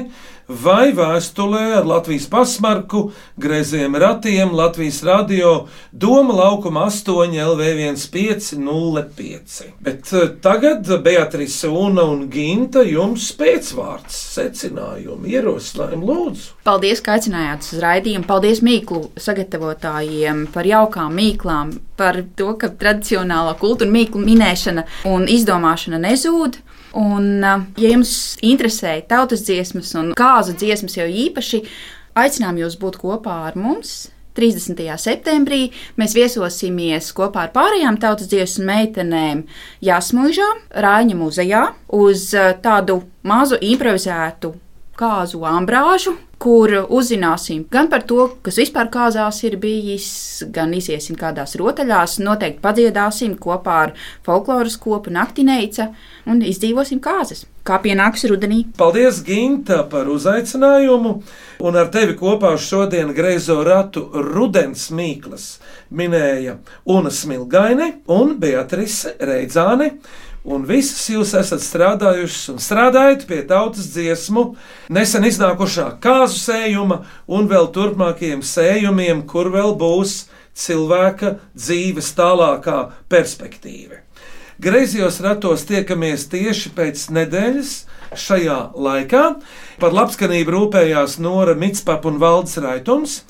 vai 0.48 0.94
vēstulē 0.96 1.76
ar 1.78 1.86
Latvijas 1.86 2.26
pasmarku, 2.32 3.12
grazījiem 3.40 3.96
ratiem 4.00 4.52
Latvijas 4.56 5.02
radio 5.04 5.68
Doma 5.92 6.34
laukuma 6.34 6.86
8 6.88 7.36
LV1505. 7.36 9.62
Bet 9.84 10.12
eh, 10.12 10.28
tagad 10.40 11.02
Beatrice 11.04 11.68
Una 11.68 12.02
un 12.08 12.30
Ginta 12.32 12.82
jums 12.86 13.32
pēcvārds 13.36 14.14
secinājumi, 14.38 15.28
ierosinājumi 15.36 16.04
lūdzu. 16.08 16.44
Paldies, 16.64 17.00
ka 17.04 17.12
aicinājāt 17.18 17.60
uz 17.68 17.78
raidījumu. 17.84 18.24
Paldies 18.28 18.60
mīklu 18.64 19.00
sagatavotājiem 19.20 20.46
par 20.54 20.64
jaukām 20.68 21.12
mīklām, 21.18 21.66
par 22.00 22.14
to, 22.38 22.48
ka 22.60 22.66
tradicionālā 22.72 23.52
kultūra 23.60 23.90
mīklu 23.92 24.20
minēšana 24.24 24.82
un 25.12 25.20
izdomāšana 25.28 25.98
nezūd. 26.08 26.52
Un, 26.98 27.42
ja 27.78 27.90
jums 27.92 28.12
interesē 28.42 28.98
tautas 29.06 29.44
dziesmas 29.46 29.92
un 29.98 30.12
kāzu 30.18 30.56
dziesmas 30.58 30.96
jau 30.98 31.06
īpaši, 31.06 31.62
aicinām 32.18 32.58
jūs 32.58 32.78
būt 32.80 32.98
kopā 33.02 33.42
ar 33.50 33.58
mums. 33.58 34.08
30. 34.38 34.78
septembrī 35.02 35.64
mēs 35.98 36.12
viesosimies 36.14 37.08
kopā 37.16 37.48
ar 37.48 37.50
pārējām 37.56 37.96
tautas 37.98 38.30
dziesmu 38.30 38.68
meitenēm 38.68 39.42
Jāsmužā, 39.82 40.46
Rāņa 40.78 41.18
muzejā 41.18 41.64
uz 41.98 42.28
tādu 42.62 43.00
mazu 43.26 43.58
improvizētu 43.58 44.52
kāzu 44.98 45.44
ambrāžu, 45.46 46.16
kur 46.38 46.70
uzzināsim 46.94 47.64
gan 47.70 47.88
par 47.90 48.04
to, 48.06 48.28
kas 48.46 48.58
vispār 48.60 48.90
kāzās 48.94 49.40
ir 49.46 49.56
bijis, 49.58 50.08
gan 50.54 50.74
iziesim 50.74 51.18
kādās 51.18 51.56
rotaļās, 51.58 52.18
noteikti 52.22 52.62
padziedāsim 52.62 53.34
kopā 53.42 53.78
ar 53.88 53.94
folkloras 54.26 54.78
kopu 54.78 55.10
Naktineica 55.14 55.90
un 56.30 56.42
izdzīvosim 56.46 57.02
kāzas, 57.02 57.44
kā 57.66 57.80
pienāks 57.82 58.26
rudenī. 58.30 58.62
Paldies, 58.78 59.22
Ginta, 59.26 59.82
par 59.90 60.10
uzaicinājumu. 60.10 61.16
Un 61.58 61.80
ar 61.80 61.90
tevi 61.94 62.14
kopā 62.18 62.54
šodien 62.58 63.10
greizo 63.16 63.58
ratu 63.66 64.06
rudens 64.14 64.88
mīklas 64.94 65.56
minēja 65.90 66.58
Una 66.94 67.10
Smilgaine 67.10 67.96
un 68.14 68.36
Beatrice 68.38 69.16
Reidzāne. 69.18 69.96
Un 70.46 70.64
visas 70.68 71.02
jūs 71.10 71.34
esat 71.36 71.62
strādājušas 71.64 72.52
un 72.54 72.60
strādājat 72.62 73.26
pie 73.28 73.42
tautas 73.48 73.90
dziesmu, 73.92 74.44
nesen 74.94 75.26
iznākušā 75.28 75.90
kāzu 76.02 76.38
sējuma 76.40 77.02
un 77.26 77.48
vēl 77.50 77.70
turpmākajiem 77.74 78.44
sējumiem, 78.46 79.24
kur 79.28 79.50
vēl 79.52 79.74
būs 79.80 80.28
cilvēka 80.58 81.36
dzīves 81.58 82.12
tālākā 82.18 82.78
perspektīva. 83.10 84.04
Greizijos 84.58 85.20
ratos 85.22 85.62
tiekamies 85.68 86.24
tieši 86.32 86.72
pēc 86.74 87.04
nedēļas 87.14 87.74
šajā 88.18 88.56
laikā. 88.74 89.24
Par 89.78 89.94
labskanību 89.94 90.54
rūpējās 90.54 91.20
Nora 91.22 91.54
Mitspap 91.54 92.08
un 92.10 92.18
Valdis 92.18 92.58
Raitums, 92.64 93.20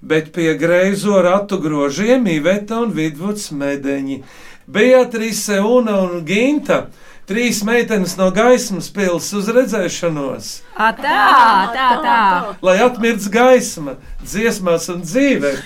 bet 0.00 0.30
pie 0.32 0.54
greizo 0.56 1.18
ratu 1.20 1.58
grožiem 1.60 2.24
Iveta 2.32 2.80
un 2.84 2.94
Vidvuds 2.96 3.50
Medeņi. 3.52 4.22
Beatrice, 4.68 5.56
Una 5.64 6.02
un 6.04 6.20
Ginta. 6.28 6.86
Trīs 7.28 7.60
meitenes 7.64 8.14
no 8.16 8.30
gaismas 8.32 8.88
pilsētas 8.92 9.32
uz 9.36 9.48
redzēšanos. 9.52 10.46
A, 10.76 10.92
tā, 10.96 11.24
tā, 11.74 11.88
tā. 12.04 12.20
Lai 12.64 12.78
atmirst 12.84 13.28
gaisma, 13.32 13.96
dziesmās 14.24 14.88
un 14.92 15.02
dzīvē. 15.04 15.52